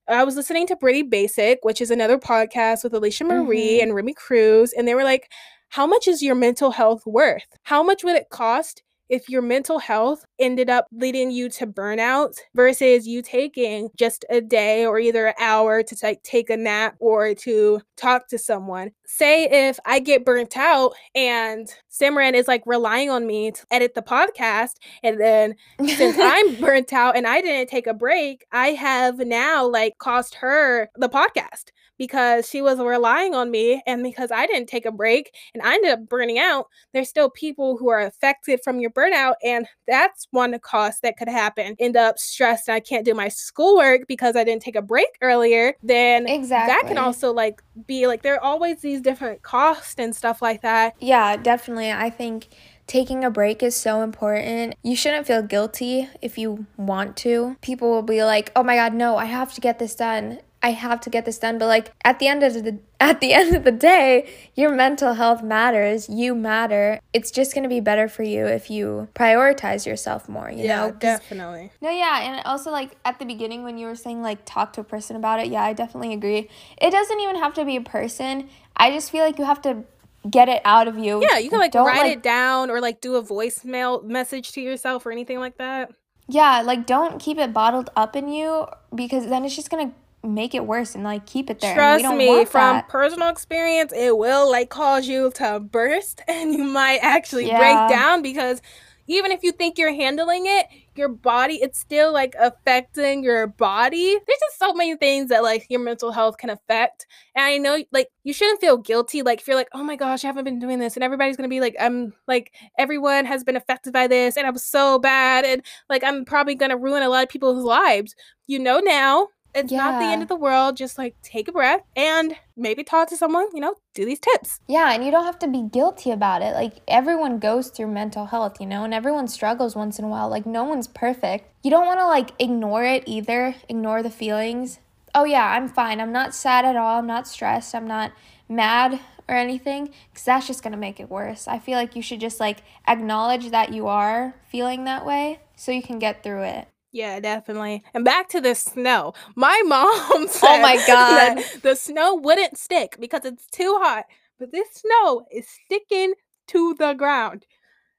I 0.07 0.23
was 0.23 0.35
listening 0.35 0.67
to 0.67 0.75
Pretty 0.75 1.03
Basic, 1.03 1.59
which 1.61 1.79
is 1.79 1.91
another 1.91 2.17
podcast 2.17 2.83
with 2.83 2.93
Alisha 2.93 3.25
Marie 3.25 3.75
mm-hmm. 3.75 3.83
and 3.83 3.95
Remi 3.95 4.13
Cruz, 4.13 4.73
and 4.73 4.85
they 4.85 4.95
were 4.95 5.03
like, 5.03 5.31
how 5.73 5.87
much 5.87 6.07
is 6.07 6.21
your 6.21 6.35
mental 6.35 6.69
health 6.69 7.01
worth? 7.03 7.47
How 7.63 7.81
much 7.81 8.03
would 8.03 8.15
it 8.15 8.29
cost 8.29 8.83
if 9.09 9.27
your 9.27 9.41
mental 9.41 9.79
health 9.79 10.23
ended 10.37 10.69
up 10.69 10.85
leading 10.91 11.31
you 11.31 11.49
to 11.49 11.65
burnout 11.65 12.37
versus 12.53 13.07
you 13.07 13.23
taking 13.23 13.89
just 13.97 14.23
a 14.29 14.39
day 14.39 14.85
or 14.85 14.99
either 14.99 15.25
an 15.25 15.33
hour 15.39 15.81
to 15.81 15.95
t- 15.95 16.19
take 16.23 16.51
a 16.51 16.57
nap 16.57 16.95
or 16.99 17.33
to 17.33 17.81
talk 17.97 18.27
to 18.27 18.37
someone. 18.37 18.91
Say 19.07 19.45
if 19.45 19.79
I 19.83 19.97
get 19.97 20.25
burnt 20.25 20.55
out 20.55 20.93
and 21.15 21.67
Simran 21.91 22.35
is 22.35 22.47
like 22.47 22.61
relying 22.67 23.09
on 23.09 23.25
me 23.25 23.49
to 23.49 23.65
edit 23.71 23.95
the 23.95 24.03
podcast, 24.03 24.73
and 25.01 25.19
then 25.19 25.55
since 25.87 26.17
I'm 26.21 26.53
burnt 26.57 26.93
out 26.93 27.17
and 27.17 27.25
I 27.25 27.41
didn't 27.41 27.69
take 27.69 27.87
a 27.87 27.95
break, 27.95 28.45
I 28.51 28.67
have 28.73 29.17
now 29.17 29.65
like 29.65 29.97
cost 29.97 30.35
her 30.35 30.91
the 30.97 31.09
podcast 31.09 31.71
because 32.03 32.49
she 32.49 32.61
was 32.61 32.79
relying 32.79 33.33
on 33.33 33.49
me 33.49 33.81
and 33.87 34.03
because 34.03 34.29
I 34.29 34.45
didn't 34.45 34.67
take 34.67 34.85
a 34.85 34.91
break 34.91 35.33
and 35.53 35.63
I 35.63 35.75
ended 35.75 35.91
up 35.91 36.09
burning 36.09 36.37
out, 36.37 36.65
there's 36.91 37.07
still 37.07 37.29
people 37.29 37.77
who 37.77 37.87
are 37.87 38.01
affected 38.01 38.59
from 38.61 38.81
your 38.81 38.91
burnout. 38.91 39.35
And 39.41 39.67
that's 39.87 40.27
one 40.31 40.59
cost 40.59 41.01
that 41.03 41.15
could 41.15 41.29
happen. 41.29 41.77
End 41.79 41.95
up 41.95 42.19
stressed 42.19 42.67
and 42.67 42.75
I 42.75 42.81
can't 42.81 43.05
do 43.05 43.13
my 43.13 43.29
schoolwork 43.29 44.01
because 44.05 44.35
I 44.35 44.43
didn't 44.43 44.63
take 44.63 44.75
a 44.75 44.81
break 44.81 45.07
earlier. 45.21 45.75
Then 45.81 46.27
exactly. 46.27 46.73
that 46.73 46.89
can 46.89 46.97
also 46.97 47.31
like 47.31 47.63
be 47.87 48.05
like 48.05 48.21
there 48.21 48.35
are 48.35 48.43
always 48.43 48.81
these 48.81 48.99
different 48.99 49.41
costs 49.41 49.95
and 49.97 50.13
stuff 50.13 50.41
like 50.41 50.61
that. 50.61 50.95
Yeah, 50.99 51.37
definitely. 51.37 51.89
I 51.89 52.09
think 52.09 52.49
taking 52.85 53.23
a 53.23 53.29
break 53.29 53.63
is 53.63 53.77
so 53.77 54.01
important. 54.01 54.75
You 54.83 54.97
shouldn't 54.97 55.25
feel 55.25 55.41
guilty 55.41 56.09
if 56.21 56.37
you 56.37 56.65
want 56.75 57.15
to. 57.17 57.55
People 57.61 57.89
will 57.91 58.03
be 58.03 58.25
like, 58.25 58.51
"Oh 58.57 58.63
my 58.63 58.75
god, 58.75 58.93
no, 58.93 59.15
I 59.15 59.25
have 59.25 59.53
to 59.53 59.61
get 59.61 59.79
this 59.79 59.95
done." 59.95 60.39
I 60.63 60.71
have 60.71 61.01
to 61.01 61.09
get 61.09 61.25
this 61.25 61.37
done, 61.37 61.57
but 61.57 61.67
like 61.67 61.91
at 62.05 62.19
the 62.19 62.27
end 62.27 62.41
of 62.41 62.53
the 62.53 62.79
at 63.01 63.19
the 63.19 63.33
end 63.39 63.53
of 63.53 63.65
the 63.65 63.71
day, 63.71 64.29
your 64.55 64.73
mental 64.73 65.13
health 65.13 65.43
matters. 65.43 66.07
You 66.09 66.33
matter. 66.33 67.01
It's 67.11 67.29
just 67.29 67.53
going 67.53 67.63
to 67.63 67.69
be 67.69 67.81
better 67.81 68.07
for 68.07 68.23
you 68.23 68.47
if 68.47 68.71
you 68.71 69.09
prioritize 69.13 69.85
yourself 69.85 70.29
more, 70.29 70.49
you 70.49 70.63
yeah, 70.63 70.87
know? 70.87 70.91
definitely. 70.91 71.71
No, 71.81 71.89
yeah, 71.89 72.21
and 72.21 72.45
also 72.45 72.71
like 72.71 72.95
at 73.03 73.19
the 73.19 73.25
beginning 73.25 73.63
when 73.63 73.77
you 73.77 73.87
were 73.87 73.95
saying 73.95 74.21
like 74.21 74.45
talk 74.45 74.71
to 74.73 74.81
a 74.81 74.85
person 74.85 75.17
about 75.17 75.41
it, 75.41 75.47
yeah, 75.47 75.63
I 75.63 75.73
definitely 75.73 76.13
agree. 76.13 76.49
It 76.77 76.91
doesn't 76.91 77.19
even 77.19 77.35
have 77.35 77.53
to 77.55 77.65
be 77.65 77.75
a 77.75 77.81
person. 77.81 78.49
I 78.77 78.91
just 78.91 79.11
feel 79.11 79.25
like 79.25 79.37
you 79.37 79.45
have 79.45 79.61
to 79.63 79.83
get 80.29 80.47
it 80.47 80.61
out 80.63 80.87
of 80.87 80.97
you. 80.97 81.21
Yeah, 81.21 81.37
you 81.39 81.49
can 81.49 81.59
like 81.59 81.73
Don't, 81.73 81.85
write 81.85 82.03
like, 82.03 82.17
it 82.17 82.23
down 82.23 82.71
or 82.71 82.79
like 82.79 83.01
do 83.01 83.15
a 83.15 83.23
voicemail 83.23 84.01
message 84.03 84.53
to 84.53 84.61
yourself 84.61 85.05
or 85.05 85.11
anything 85.11 85.39
like 85.39 85.57
that. 85.57 85.91
Yeah, 86.29 86.61
like 86.61 86.85
don't 86.85 87.19
keep 87.19 87.37
it 87.37 87.51
bottled 87.51 87.89
up 87.97 88.15
in 88.15 88.29
you 88.29 88.65
because 88.95 89.27
then 89.27 89.43
it's 89.43 89.57
just 89.57 89.69
gonna 89.69 89.93
make 90.23 90.55
it 90.55 90.65
worse 90.65 90.95
and 90.95 91.03
like 91.03 91.25
keep 91.25 91.49
it 91.49 91.59
there. 91.59 91.75
Trust 91.75 92.05
me, 92.15 92.45
from 92.45 92.77
that. 92.77 92.89
personal 92.89 93.29
experience, 93.29 93.91
it 93.93 94.17
will 94.17 94.49
like 94.49 94.69
cause 94.69 95.07
you 95.07 95.31
to 95.35 95.59
burst 95.59 96.21
and 96.27 96.53
you 96.53 96.63
might 96.63 96.99
actually 97.01 97.47
yeah. 97.47 97.57
break 97.57 97.97
down 97.97 98.21
because 98.21 98.61
even 99.07 99.31
if 99.31 99.43
you 99.43 99.51
think 99.51 99.77
you're 99.77 99.93
handling 99.93 100.45
it, 100.45 100.67
your 100.95 101.09
body, 101.09 101.55
it's 101.55 101.77
still 101.77 102.13
like 102.13 102.35
affecting 102.39 103.23
your 103.23 103.47
body. 103.47 104.11
There's 104.11 104.39
just 104.39 104.59
so 104.59 104.73
many 104.73 104.95
things 104.95 105.29
that 105.29 105.43
like 105.43 105.65
your 105.69 105.81
mental 105.81 106.11
health 106.11 106.37
can 106.37 106.49
affect. 106.49 107.05
And 107.35 107.43
I 107.43 107.57
know 107.57 107.83
like 107.91 108.07
you 108.23 108.31
shouldn't 108.31 108.61
feel 108.61 108.77
guilty. 108.77 109.21
Like 109.21 109.41
if 109.41 109.47
you're 109.47 109.57
like, 109.57 109.69
oh 109.73 109.83
my 109.83 109.97
gosh, 109.97 110.23
I 110.23 110.27
haven't 110.27 110.45
been 110.45 110.59
doing 110.59 110.79
this, 110.79 110.95
and 110.95 111.03
everybody's 111.03 111.35
gonna 111.35 111.49
be 111.49 111.59
like, 111.59 111.75
I'm 111.79 112.13
like 112.27 112.53
everyone 112.77 113.25
has 113.25 113.43
been 113.43 113.57
affected 113.57 113.91
by 113.91 114.07
this, 114.07 114.37
and 114.37 114.47
I'm 114.47 114.57
so 114.57 114.99
bad, 114.99 115.43
and 115.43 115.63
like 115.89 116.03
I'm 116.03 116.23
probably 116.23 116.55
gonna 116.55 116.77
ruin 116.77 117.03
a 117.03 117.09
lot 117.09 117.23
of 117.23 117.29
people's 117.29 117.63
lives. 117.63 118.15
You 118.47 118.59
know 118.59 118.79
now 118.79 119.27
it's 119.53 119.71
yeah. 119.71 119.77
not 119.77 119.99
the 119.99 120.05
end 120.05 120.21
of 120.21 120.27
the 120.27 120.35
world. 120.35 120.77
Just 120.77 120.97
like 120.97 121.15
take 121.21 121.47
a 121.47 121.51
breath 121.51 121.81
and 121.95 122.35
maybe 122.55 122.83
talk 122.83 123.09
to 123.09 123.17
someone, 123.17 123.47
you 123.53 123.59
know, 123.59 123.75
do 123.93 124.05
these 124.05 124.19
tips. 124.19 124.59
Yeah, 124.67 124.91
and 124.93 125.03
you 125.03 125.11
don't 125.11 125.25
have 125.25 125.39
to 125.39 125.47
be 125.47 125.63
guilty 125.63 126.11
about 126.11 126.41
it. 126.41 126.53
Like 126.53 126.81
everyone 126.87 127.39
goes 127.39 127.69
through 127.69 127.87
mental 127.87 128.27
health, 128.27 128.59
you 128.59 128.65
know, 128.65 128.83
and 128.83 128.93
everyone 128.93 129.27
struggles 129.27 129.75
once 129.75 129.99
in 129.99 130.05
a 130.05 130.09
while. 130.09 130.29
Like 130.29 130.45
no 130.45 130.63
one's 130.63 130.87
perfect. 130.87 131.49
You 131.63 131.71
don't 131.71 131.85
want 131.85 131.99
to 131.99 132.07
like 132.07 132.31
ignore 132.39 132.83
it 132.83 133.03
either, 133.05 133.55
ignore 133.69 134.03
the 134.03 134.09
feelings. 134.09 134.79
Oh, 135.15 135.25
yeah, 135.25 135.45
I'm 135.51 135.69
fine. 135.69 136.01
I'm 136.01 136.11
not 136.11 136.33
sad 136.33 136.65
at 136.65 136.75
all. 136.75 136.97
I'm 136.97 137.05
not 137.05 137.27
stressed. 137.27 137.75
I'm 137.75 137.87
not 137.87 138.13
mad 138.49 138.99
or 139.27 139.35
anything 139.35 139.93
because 140.11 140.25
that's 140.25 140.47
just 140.47 140.63
going 140.63 140.71
to 140.71 140.77
make 140.77 140.99
it 140.99 141.09
worse. 141.09 141.47
I 141.47 141.59
feel 141.59 141.77
like 141.77 141.95
you 141.95 142.01
should 142.01 142.19
just 142.19 142.39
like 142.39 142.63
acknowledge 142.87 143.51
that 143.51 143.73
you 143.73 143.87
are 143.87 144.35
feeling 144.49 144.85
that 144.85 145.05
way 145.05 145.39
so 145.55 145.71
you 145.71 145.81
can 145.81 145.99
get 145.99 146.23
through 146.23 146.43
it. 146.43 146.67
Yeah, 146.93 147.19
definitely. 147.19 147.83
And 147.95 148.05
back 148.05 148.29
to 148.29 148.39
the 148.39 148.53
snow. 148.53 149.13
My 149.35 149.61
mom 149.65 150.27
said 150.27 150.59
oh 150.59 150.61
my 150.61 150.77
God. 150.87 151.43
the 151.63 151.75
snow 151.75 152.15
wouldn't 152.15 152.57
stick 152.57 152.95
because 152.99 153.25
it's 153.25 153.47
too 153.47 153.79
hot. 153.81 154.05
But 154.39 154.51
this 154.51 154.67
snow 154.73 155.25
is 155.31 155.47
sticking 155.47 156.13
to 156.49 156.75
the 156.75 156.93
ground. 156.93 157.45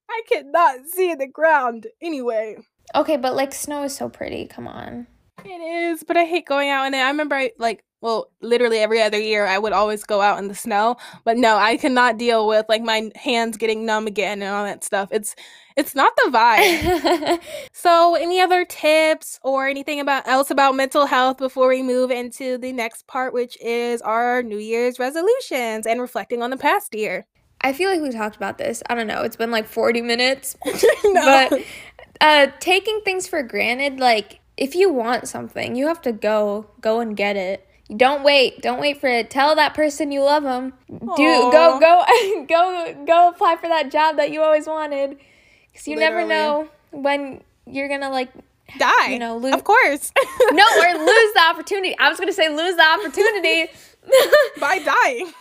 I 0.08 0.22
cannot 0.28 0.86
see 0.86 1.14
the 1.14 1.26
ground 1.26 1.88
anyway. 2.00 2.56
Okay, 2.94 3.16
but 3.16 3.34
like 3.34 3.52
snow 3.52 3.82
is 3.82 3.96
so 3.96 4.08
pretty. 4.08 4.46
Come 4.46 4.68
on. 4.68 5.08
It 5.44 5.48
is, 5.48 6.04
but 6.04 6.16
I 6.16 6.24
hate 6.24 6.46
going 6.46 6.70
out 6.70 6.86
in 6.86 6.94
it. 6.94 6.98
I 6.98 7.08
remember 7.08 7.34
I, 7.34 7.50
like 7.58 7.82
well, 8.04 8.30
literally 8.42 8.80
every 8.80 9.00
other 9.00 9.18
year 9.18 9.46
I 9.46 9.56
would 9.56 9.72
always 9.72 10.04
go 10.04 10.20
out 10.20 10.38
in 10.38 10.48
the 10.48 10.54
snow. 10.54 10.98
But 11.24 11.38
no, 11.38 11.56
I 11.56 11.78
cannot 11.78 12.18
deal 12.18 12.46
with 12.46 12.66
like 12.68 12.82
my 12.82 13.10
hands 13.16 13.56
getting 13.56 13.86
numb 13.86 14.06
again 14.06 14.42
and 14.42 14.54
all 14.54 14.62
that 14.64 14.84
stuff. 14.84 15.08
It's 15.10 15.34
it's 15.74 15.94
not 15.94 16.12
the 16.16 16.30
vibe. 16.30 17.40
so, 17.72 18.14
any 18.14 18.42
other 18.42 18.66
tips 18.66 19.40
or 19.42 19.66
anything 19.66 20.00
about 20.00 20.28
else 20.28 20.50
about 20.50 20.74
mental 20.74 21.06
health 21.06 21.38
before 21.38 21.66
we 21.66 21.82
move 21.82 22.10
into 22.10 22.58
the 22.58 22.72
next 22.72 23.06
part, 23.06 23.32
which 23.32 23.56
is 23.62 24.02
our 24.02 24.42
New 24.42 24.58
Year's 24.58 24.98
resolutions 24.98 25.86
and 25.86 25.98
reflecting 25.98 26.42
on 26.42 26.50
the 26.50 26.58
past 26.58 26.94
year? 26.94 27.24
I 27.62 27.72
feel 27.72 27.88
like 27.88 28.02
we 28.02 28.10
talked 28.10 28.36
about 28.36 28.58
this. 28.58 28.82
I 28.90 28.94
don't 28.94 29.06
know. 29.06 29.22
It's 29.22 29.36
been 29.36 29.50
like 29.50 29.66
40 29.66 30.02
minutes. 30.02 30.58
no. 31.06 31.48
But 31.48 31.62
uh, 32.20 32.48
taking 32.60 33.00
things 33.00 33.26
for 33.26 33.42
granted, 33.42 33.98
like 33.98 34.40
if 34.58 34.74
you 34.74 34.92
want 34.92 35.26
something, 35.26 35.74
you 35.74 35.86
have 35.86 36.02
to 36.02 36.12
go, 36.12 36.66
go 36.82 37.00
and 37.00 37.16
get 37.16 37.36
it. 37.36 37.66
Don't 37.94 38.24
wait. 38.24 38.62
Don't 38.62 38.80
wait 38.80 39.00
for 39.00 39.08
it. 39.08 39.30
Tell 39.30 39.54
that 39.56 39.74
person 39.74 40.10
you 40.10 40.22
love 40.22 40.42
them. 40.42 40.72
Do 40.88 41.00
go 41.16 41.78
go 41.78 42.04
go 42.48 43.04
go 43.06 43.28
apply 43.28 43.56
for 43.56 43.68
that 43.68 43.90
job 43.90 44.16
that 44.16 44.30
you 44.30 44.42
always 44.42 44.66
wanted. 44.66 45.18
Cuz 45.74 45.86
you 45.88 45.96
Literally. 45.96 46.28
never 46.28 46.28
know 46.28 46.68
when 46.92 47.42
you're 47.66 47.88
going 47.88 48.00
to 48.00 48.08
like 48.08 48.30
die. 48.78 49.10
You 49.10 49.18
know, 49.18 49.36
lose 49.36 49.54
Of 49.54 49.64
course. 49.64 50.12
no, 50.52 50.64
or 50.64 50.98
lose 50.98 51.32
the 51.34 51.42
opportunity. 51.50 51.96
I 51.98 52.08
was 52.08 52.18
going 52.18 52.28
to 52.28 52.34
say 52.34 52.48
lose 52.48 52.76
the 52.76 52.86
opportunity 52.86 53.70
by 54.60 54.78
dying. 54.78 55.32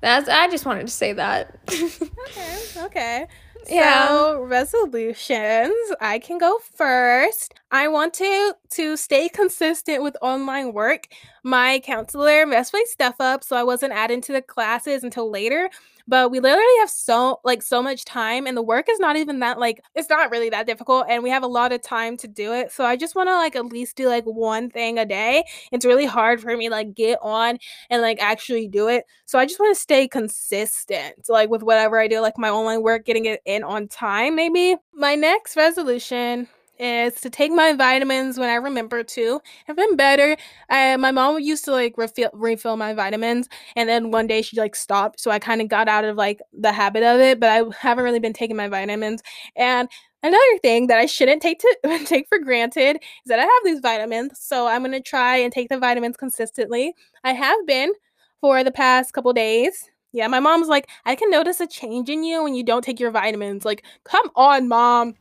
That's 0.00 0.28
I 0.28 0.48
just 0.48 0.66
wanted 0.66 0.88
to 0.88 0.92
say 0.92 1.12
that. 1.12 1.56
okay. 1.70 2.58
Okay. 2.78 3.26
Yeah. 3.68 4.08
So 4.08 4.40
resolutions, 4.42 5.74
I 6.00 6.18
can 6.18 6.38
go 6.38 6.58
first. 6.74 7.54
I 7.70 7.88
want 7.88 8.12
to 8.14 8.54
to 8.70 8.96
stay 8.96 9.28
consistent 9.28 10.02
with 10.02 10.16
online 10.20 10.72
work. 10.72 11.06
My 11.44 11.80
counselor 11.80 12.44
messed 12.46 12.72
my 12.72 12.82
stuff 12.86 13.16
up, 13.20 13.44
so 13.44 13.56
I 13.56 13.62
wasn't 13.62 13.92
added 13.92 14.22
to 14.24 14.32
the 14.32 14.42
classes 14.42 15.04
until 15.04 15.30
later 15.30 15.70
but 16.06 16.30
we 16.30 16.40
literally 16.40 16.78
have 16.80 16.90
so 16.90 17.40
like 17.44 17.62
so 17.62 17.82
much 17.82 18.04
time 18.04 18.46
and 18.46 18.56
the 18.56 18.62
work 18.62 18.86
is 18.90 18.98
not 18.98 19.16
even 19.16 19.40
that 19.40 19.58
like 19.58 19.82
it's 19.94 20.08
not 20.08 20.30
really 20.30 20.50
that 20.50 20.66
difficult 20.66 21.06
and 21.08 21.22
we 21.22 21.30
have 21.30 21.42
a 21.42 21.48
lot 21.48 21.72
of 21.72 21.82
time 21.82 22.16
to 22.16 22.28
do 22.28 22.52
it 22.52 22.70
so 22.72 22.84
i 22.84 22.96
just 22.96 23.14
want 23.14 23.28
to 23.28 23.34
like 23.34 23.56
at 23.56 23.66
least 23.66 23.96
do 23.96 24.08
like 24.08 24.24
one 24.24 24.70
thing 24.70 24.98
a 24.98 25.06
day. 25.06 25.44
It's 25.70 25.84
really 25.84 26.06
hard 26.06 26.40
for 26.40 26.56
me 26.56 26.68
like 26.68 26.94
get 26.94 27.18
on 27.22 27.58
and 27.90 28.02
like 28.02 28.20
actually 28.20 28.68
do 28.68 28.88
it 28.88 29.04
so 29.26 29.38
i 29.38 29.46
just 29.46 29.60
want 29.60 29.74
to 29.74 29.80
stay 29.80 30.08
consistent 30.08 31.14
like 31.28 31.50
with 31.50 31.62
whatever 31.62 31.98
i 31.98 32.08
do 32.08 32.20
like 32.20 32.38
my 32.38 32.50
online 32.50 32.82
work 32.82 33.04
getting 33.04 33.26
it 33.26 33.40
in 33.44 33.62
on 33.62 33.88
time 33.88 34.36
maybe. 34.36 34.76
My 34.94 35.14
next 35.14 35.56
resolution 35.56 36.48
is 36.78 37.14
to 37.20 37.30
take 37.30 37.52
my 37.52 37.72
vitamins 37.74 38.38
when 38.38 38.48
I 38.48 38.54
remember 38.54 39.02
to. 39.02 39.40
I've 39.68 39.76
been 39.76 39.96
better. 39.96 40.36
I, 40.68 40.96
my 40.96 41.10
mom 41.10 41.38
used 41.40 41.64
to 41.66 41.72
like 41.72 41.96
refill 41.96 42.30
refill 42.32 42.76
my 42.76 42.94
vitamins, 42.94 43.48
and 43.76 43.88
then 43.88 44.10
one 44.10 44.26
day 44.26 44.42
she 44.42 44.58
like 44.58 44.74
stopped, 44.76 45.20
so 45.20 45.30
I 45.30 45.38
kind 45.38 45.60
of 45.60 45.68
got 45.68 45.88
out 45.88 46.04
of 46.04 46.16
like 46.16 46.40
the 46.52 46.72
habit 46.72 47.02
of 47.02 47.20
it. 47.20 47.38
But 47.40 47.50
I 47.50 47.62
haven't 47.78 48.04
really 48.04 48.18
been 48.20 48.32
taking 48.32 48.56
my 48.56 48.68
vitamins. 48.68 49.22
And 49.56 49.88
another 50.22 50.58
thing 50.62 50.86
that 50.88 50.98
I 50.98 51.06
shouldn't 51.06 51.42
take 51.42 51.60
to 51.60 51.76
take 52.06 52.28
for 52.28 52.38
granted 52.38 52.96
is 52.96 53.28
that 53.28 53.38
I 53.38 53.42
have 53.42 53.62
these 53.64 53.80
vitamins, 53.80 54.38
so 54.40 54.66
I'm 54.66 54.82
gonna 54.82 55.00
try 55.00 55.36
and 55.36 55.52
take 55.52 55.68
the 55.68 55.78
vitamins 55.78 56.16
consistently. 56.16 56.94
I 57.24 57.32
have 57.34 57.66
been 57.66 57.92
for 58.40 58.64
the 58.64 58.72
past 58.72 59.12
couple 59.12 59.32
days. 59.32 59.88
Yeah, 60.12 60.26
my 60.26 60.40
mom's 60.40 60.68
like, 60.68 60.88
I 61.06 61.14
can 61.14 61.30
notice 61.30 61.60
a 61.60 61.66
change 61.66 62.10
in 62.10 62.22
you 62.22 62.42
when 62.42 62.54
you 62.54 62.62
don't 62.62 62.82
take 62.84 63.00
your 63.00 63.10
vitamins. 63.10 63.64
Like, 63.64 63.82
come 64.04 64.30
on, 64.36 64.68
mom. 64.68 65.14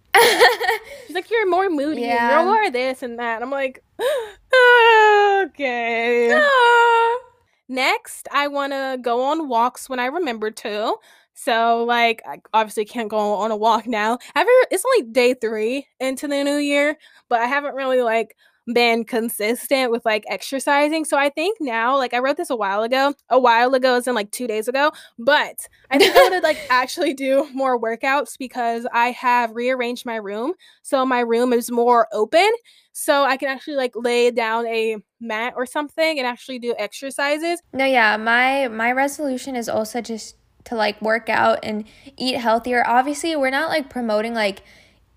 She's 1.07 1.15
like, 1.15 1.29
you're 1.29 1.49
more 1.49 1.69
moody. 1.69 2.01
Yeah. 2.01 2.43
You're 2.43 2.45
more 2.45 2.71
this 2.71 3.03
and 3.03 3.19
that. 3.19 3.41
I'm 3.41 3.51
like, 3.51 3.83
okay. 5.43 6.37
Next, 7.69 8.27
I 8.31 8.47
want 8.47 8.73
to 8.73 8.97
go 9.01 9.23
on 9.23 9.47
walks 9.47 9.89
when 9.89 9.99
I 9.99 10.07
remember 10.07 10.51
to. 10.51 10.95
So, 11.33 11.85
like, 11.85 12.21
I 12.27 12.41
obviously 12.53 12.85
can't 12.85 13.09
go 13.09 13.17
on 13.17 13.51
a 13.51 13.55
walk 13.55 13.87
now. 13.87 14.17
Ever, 14.35 14.49
it's 14.69 14.83
only 14.85 15.11
day 15.11 15.33
three 15.33 15.87
into 15.99 16.27
the 16.27 16.43
new 16.43 16.57
year, 16.57 16.97
but 17.29 17.39
I 17.39 17.45
haven't 17.45 17.75
really 17.75 18.01
like 18.01 18.35
been 18.73 19.03
consistent 19.03 19.91
with 19.91 20.03
like 20.05 20.23
exercising. 20.27 21.05
So 21.05 21.17
I 21.17 21.29
think 21.29 21.57
now, 21.59 21.97
like 21.97 22.13
I 22.13 22.19
wrote 22.19 22.37
this 22.37 22.49
a 22.49 22.55
while 22.55 22.83
ago, 22.83 23.13
a 23.29 23.39
while 23.39 23.73
ago, 23.73 23.95
as 23.95 24.07
in 24.07 24.15
like 24.15 24.31
two 24.31 24.47
days 24.47 24.67
ago, 24.67 24.91
but 25.19 25.67
I 25.89 25.97
think 25.97 26.15
I 26.15 26.29
would 26.29 26.43
like 26.43 26.57
actually 26.69 27.13
do 27.13 27.47
more 27.53 27.79
workouts 27.79 28.37
because 28.37 28.87
I 28.93 29.11
have 29.11 29.55
rearranged 29.55 30.05
my 30.05 30.15
room. 30.15 30.53
So 30.81 31.05
my 31.05 31.19
room 31.19 31.53
is 31.53 31.71
more 31.71 32.07
open. 32.11 32.49
So 32.93 33.23
I 33.23 33.37
can 33.37 33.49
actually 33.49 33.75
like 33.75 33.93
lay 33.95 34.31
down 34.31 34.67
a 34.67 34.97
mat 35.19 35.53
or 35.55 35.65
something 35.65 36.17
and 36.17 36.27
actually 36.27 36.59
do 36.59 36.75
exercises. 36.77 37.61
No, 37.73 37.85
yeah, 37.85 38.17
my 38.17 38.67
my 38.67 38.91
resolution 38.91 39.55
is 39.55 39.69
also 39.69 40.01
just 40.01 40.35
to 40.65 40.75
like 40.75 41.01
work 41.01 41.29
out 41.29 41.59
and 41.63 41.85
eat 42.17 42.37
healthier. 42.37 42.85
Obviously, 42.85 43.35
we're 43.35 43.49
not 43.49 43.69
like 43.69 43.89
promoting 43.89 44.33
like 44.33 44.63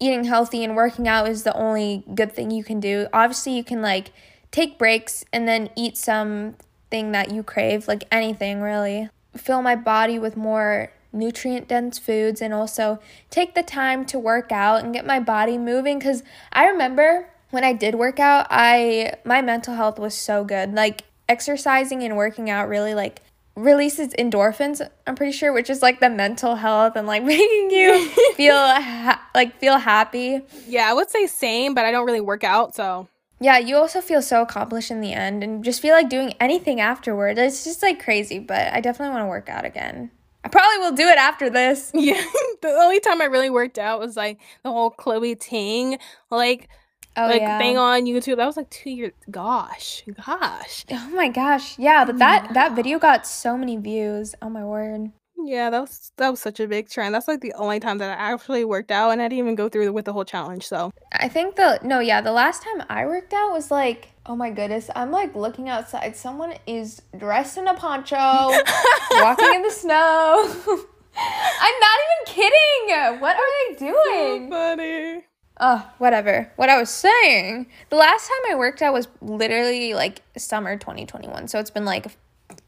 eating 0.04 0.24
healthy 0.24 0.62
and 0.62 0.76
working 0.76 1.08
out 1.08 1.28
is 1.28 1.44
the 1.44 1.56
only 1.56 2.04
good 2.14 2.32
thing 2.32 2.50
you 2.50 2.62
can 2.62 2.78
do. 2.78 3.06
Obviously, 3.12 3.56
you 3.56 3.64
can 3.64 3.80
like 3.80 4.12
take 4.50 4.78
breaks 4.78 5.24
and 5.32 5.48
then 5.48 5.70
eat 5.76 5.96
something 5.96 7.12
that 7.12 7.32
you 7.32 7.42
crave, 7.42 7.88
like 7.88 8.04
anything 8.12 8.60
really. 8.60 9.08
Fill 9.34 9.62
my 9.62 9.74
body 9.74 10.18
with 10.18 10.36
more 10.36 10.92
nutrient 11.10 11.68
dense 11.68 11.98
foods 11.98 12.42
and 12.42 12.52
also 12.52 13.00
take 13.30 13.54
the 13.54 13.62
time 13.62 14.04
to 14.04 14.18
work 14.18 14.52
out 14.52 14.84
and 14.84 14.92
get 14.92 15.06
my 15.06 15.20
body 15.20 15.56
moving 15.56 16.00
cuz 16.00 16.24
I 16.52 16.66
remember 16.66 17.28
when 17.50 17.62
I 17.62 17.72
did 17.72 17.94
work 17.94 18.18
out, 18.18 18.48
I 18.50 19.14
my 19.24 19.40
mental 19.40 19.74
health 19.74 19.98
was 19.98 20.14
so 20.14 20.44
good. 20.44 20.74
Like 20.74 21.04
exercising 21.28 22.02
and 22.02 22.16
working 22.16 22.50
out 22.50 22.68
really 22.68 22.94
like 22.94 23.22
releases 23.56 24.12
endorphins 24.14 24.86
i'm 25.06 25.14
pretty 25.14 25.30
sure 25.30 25.52
which 25.52 25.70
is 25.70 25.80
like 25.80 26.00
the 26.00 26.10
mental 26.10 26.56
health 26.56 26.96
and 26.96 27.06
like 27.06 27.22
making 27.34 27.70
you 27.70 28.08
feel 28.34 28.56
ha- 28.56 29.24
like 29.34 29.56
feel 29.58 29.78
happy 29.78 30.40
yeah 30.66 30.90
i 30.90 30.92
would 30.92 31.08
say 31.08 31.26
same 31.26 31.72
but 31.74 31.84
i 31.84 31.90
don't 31.92 32.06
really 32.06 32.20
work 32.20 32.42
out 32.42 32.74
so 32.74 33.08
yeah 33.40 33.56
you 33.58 33.76
also 33.76 34.00
feel 34.00 34.20
so 34.20 34.42
accomplished 34.42 34.90
in 34.90 35.00
the 35.00 35.12
end 35.12 35.44
and 35.44 35.62
just 35.62 35.80
feel 35.80 35.94
like 35.94 36.08
doing 36.08 36.34
anything 36.40 36.80
afterward 36.80 37.38
it's 37.38 37.62
just 37.62 37.80
like 37.82 38.02
crazy 38.02 38.40
but 38.40 38.72
i 38.72 38.80
definitely 38.80 39.12
want 39.14 39.22
to 39.22 39.28
work 39.28 39.48
out 39.48 39.64
again 39.64 40.10
I 40.44 40.48
probably 40.48 40.76
will 40.80 40.92
do 40.92 41.08
it 41.08 41.16
after 41.16 41.48
this. 41.48 41.90
Yeah. 41.94 42.22
the 42.60 42.68
only 42.68 43.00
time 43.00 43.22
I 43.22 43.24
really 43.24 43.48
worked 43.48 43.78
out 43.78 43.98
was 43.98 44.14
like 44.14 44.38
the 44.62 44.70
whole 44.70 44.90
Chloe 44.90 45.34
Ting 45.34 45.98
like 46.30 46.68
oh, 47.16 47.26
like 47.26 47.40
yeah. 47.40 47.58
thing 47.58 47.78
on 47.78 48.04
YouTube. 48.04 48.36
That 48.36 48.46
was 48.46 48.56
like 48.56 48.70
two 48.70 48.90
years. 48.90 49.12
Gosh, 49.30 50.02
gosh. 50.26 50.84
Oh 50.90 51.10
my 51.10 51.28
gosh, 51.28 51.78
yeah. 51.78 52.04
But 52.04 52.18
that 52.18 52.54
that 52.54 52.76
video 52.76 52.98
got 52.98 53.26
so 53.26 53.56
many 53.56 53.76
views. 53.76 54.34
Oh 54.42 54.48
my 54.48 54.64
word. 54.64 55.10
Yeah, 55.36 55.68
that 55.70 55.80
was 55.80 56.12
that 56.16 56.30
was 56.30 56.40
such 56.40 56.60
a 56.60 56.66
big 56.66 56.88
trend. 56.88 57.14
That's 57.14 57.28
like 57.28 57.40
the 57.40 57.52
only 57.54 57.78
time 57.80 57.98
that 57.98 58.18
I 58.18 58.32
actually 58.32 58.64
worked 58.64 58.90
out, 58.90 59.10
and 59.10 59.20
I 59.20 59.28
didn't 59.28 59.40
even 59.40 59.54
go 59.54 59.68
through 59.68 59.92
with 59.92 60.06
the 60.06 60.12
whole 60.12 60.24
challenge. 60.24 60.66
So 60.66 60.90
I 61.12 61.28
think 61.28 61.56
the 61.56 61.80
no, 61.82 62.00
yeah, 62.00 62.20
the 62.20 62.32
last 62.32 62.62
time 62.62 62.86
I 62.88 63.04
worked 63.04 63.34
out 63.34 63.52
was 63.52 63.70
like, 63.70 64.08
oh 64.26 64.36
my 64.36 64.50
goodness, 64.50 64.88
I'm 64.94 65.10
like 65.10 65.34
looking 65.34 65.68
outside. 65.68 66.16
Someone 66.16 66.54
is 66.66 67.02
dressed 67.18 67.58
in 67.58 67.68
a 67.68 67.74
poncho, 67.74 68.16
walking 69.10 69.54
in 69.54 69.62
the 69.62 69.70
snow. 69.70 70.44
I'm 71.16 71.74
not 71.80 71.98
even 72.04 72.34
kidding. 72.34 73.20
What 73.20 73.36
are 73.36 73.68
they 73.68 73.78
doing? 73.78 74.50
So 74.50 74.56
funny. 74.56 75.24
Oh, 75.60 75.88
whatever. 75.98 76.50
What 76.56 76.68
I 76.68 76.78
was 76.78 76.90
saying, 76.90 77.66
the 77.90 77.96
last 77.96 78.28
time 78.28 78.52
I 78.52 78.56
worked 78.56 78.82
out 78.82 78.92
was 78.92 79.08
literally 79.20 79.94
like 79.94 80.22
summer 80.36 80.76
2021. 80.76 81.48
So 81.48 81.58
it's 81.60 81.70
been 81.70 81.84
like 81.84 82.06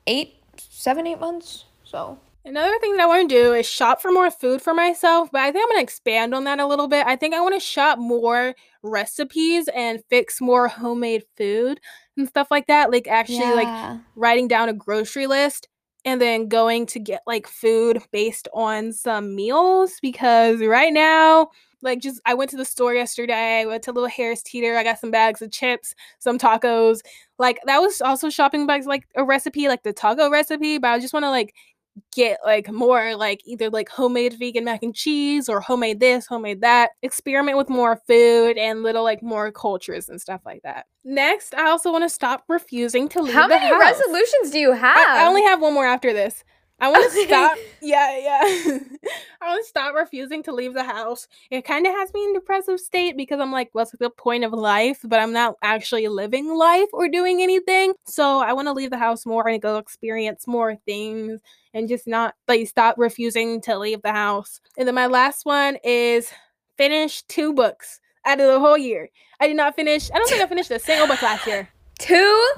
eight, 0.06 0.34
seven, 0.56 1.06
eight 1.06 1.18
months. 1.18 1.64
So 1.84 2.18
Another 2.46 2.78
thing 2.78 2.92
that 2.92 3.02
I 3.02 3.06
want 3.06 3.28
to 3.28 3.34
do 3.34 3.54
is 3.54 3.66
shop 3.66 4.00
for 4.00 4.12
more 4.12 4.30
food 4.30 4.62
for 4.62 4.72
myself, 4.72 5.30
but 5.32 5.40
I 5.40 5.50
think 5.50 5.64
I'm 5.64 5.68
going 5.68 5.78
to 5.78 5.82
expand 5.82 6.32
on 6.32 6.44
that 6.44 6.60
a 6.60 6.66
little 6.66 6.86
bit. 6.86 7.04
I 7.04 7.16
think 7.16 7.34
I 7.34 7.40
want 7.40 7.54
to 7.54 7.60
shop 7.60 7.98
more 7.98 8.54
recipes 8.84 9.68
and 9.74 10.00
fix 10.08 10.40
more 10.40 10.68
homemade 10.68 11.24
food 11.36 11.80
and 12.16 12.28
stuff 12.28 12.46
like 12.52 12.68
that. 12.68 12.92
Like 12.92 13.08
actually 13.08 13.38
yeah. 13.38 13.90
like 13.94 14.00
writing 14.14 14.46
down 14.46 14.68
a 14.68 14.72
grocery 14.72 15.26
list 15.26 15.66
and 16.04 16.20
then 16.20 16.46
going 16.46 16.86
to 16.86 17.00
get 17.00 17.22
like 17.26 17.48
food 17.48 18.00
based 18.12 18.46
on 18.54 18.92
some 18.92 19.34
meals 19.34 19.94
because 20.00 20.60
right 20.60 20.92
now 20.92 21.48
like 21.86 22.00
just 22.00 22.20
I 22.26 22.34
went 22.34 22.50
to 22.50 22.56
the 22.58 22.64
store 22.64 22.94
yesterday. 22.94 23.60
I 23.60 23.66
went 23.66 23.82
to 23.84 23.92
little 23.92 24.10
Harris 24.10 24.42
Teeter. 24.42 24.76
I 24.76 24.84
got 24.84 24.98
some 24.98 25.10
bags 25.10 25.40
of 25.40 25.50
chips, 25.50 25.94
some 26.18 26.38
tacos. 26.38 27.00
Like 27.38 27.60
that 27.64 27.80
was 27.80 28.02
also 28.02 28.28
shopping 28.28 28.66
bags 28.66 28.86
like 28.86 29.04
a 29.14 29.24
recipe, 29.24 29.68
like 29.68 29.82
the 29.84 29.94
taco 29.94 30.28
recipe. 30.28 30.76
But 30.76 30.88
I 30.88 30.98
just 30.98 31.14
want 31.14 31.24
to 31.24 31.30
like 31.30 31.54
get 32.14 32.38
like 32.44 32.70
more 32.70 33.16
like 33.16 33.40
either 33.46 33.70
like 33.70 33.88
homemade 33.88 34.34
vegan 34.38 34.64
mac 34.64 34.82
and 34.82 34.94
cheese 34.94 35.48
or 35.48 35.60
homemade 35.60 36.00
this, 36.00 36.26
homemade 36.26 36.60
that. 36.60 36.90
Experiment 37.02 37.56
with 37.56 37.70
more 37.70 37.96
food 38.06 38.58
and 38.58 38.82
little 38.82 39.04
like 39.04 39.22
more 39.22 39.50
cultures 39.50 40.08
and 40.08 40.20
stuff 40.20 40.42
like 40.44 40.62
that. 40.62 40.86
Next, 41.04 41.54
I 41.54 41.68
also 41.68 41.90
want 41.92 42.04
to 42.04 42.10
stop 42.10 42.44
refusing 42.48 43.08
to 43.10 43.22
leave 43.22 43.32
How 43.32 43.46
many 43.46 43.74
resolutions 43.74 44.50
do 44.50 44.58
you 44.58 44.72
have? 44.72 44.98
I, 44.98 45.22
I 45.22 45.26
only 45.26 45.42
have 45.44 45.60
one 45.60 45.72
more 45.72 45.86
after 45.86 46.12
this. 46.12 46.44
I 46.78 46.90
want 46.90 47.10
to 47.10 47.22
stop. 47.26 47.58
Yeah, 47.80 48.18
yeah. 48.18 48.40
I 49.40 49.48
want 49.48 49.64
to 49.64 49.68
stop 49.68 49.94
refusing 49.94 50.42
to 50.44 50.52
leave 50.52 50.74
the 50.74 50.84
house. 50.84 51.26
It 51.50 51.64
kind 51.64 51.86
of 51.86 51.92
has 51.94 52.12
me 52.12 52.24
in 52.24 52.30
a 52.30 52.34
depressive 52.34 52.80
state 52.80 53.16
because 53.16 53.40
I'm 53.40 53.52
like, 53.52 53.70
what's 53.72 53.92
the 53.92 54.10
point 54.10 54.44
of 54.44 54.52
life? 54.52 55.00
But 55.04 55.20
I'm 55.20 55.32
not 55.32 55.56
actually 55.62 56.08
living 56.08 56.54
life 56.54 56.88
or 56.92 57.08
doing 57.08 57.42
anything. 57.42 57.94
So 58.04 58.40
I 58.40 58.52
want 58.52 58.68
to 58.68 58.72
leave 58.72 58.90
the 58.90 58.98
house 58.98 59.24
more 59.24 59.48
and 59.48 59.60
go 59.62 59.78
experience 59.78 60.46
more 60.46 60.76
things 60.84 61.40
and 61.72 61.88
just 61.88 62.06
not 62.06 62.34
like 62.48 62.66
stop 62.68 62.96
refusing 62.98 63.60
to 63.62 63.78
leave 63.78 64.02
the 64.02 64.12
house. 64.12 64.60
And 64.76 64.86
then 64.86 64.94
my 64.94 65.06
last 65.06 65.46
one 65.46 65.78
is 65.84 66.30
finish 66.76 67.22
two 67.22 67.52
books 67.54 68.00
out 68.26 68.40
of 68.40 68.46
the 68.46 68.60
whole 68.60 68.78
year. 68.78 69.08
I 69.40 69.48
did 69.48 69.56
not 69.56 69.76
finish. 69.76 70.10
I 70.10 70.18
don't 70.18 70.28
think 70.28 70.42
I 70.42 70.46
finished 70.46 70.70
a 70.70 70.78
single 70.78 71.06
book 71.06 71.22
last 71.22 71.46
year. 71.46 71.68
Two? 71.98 72.52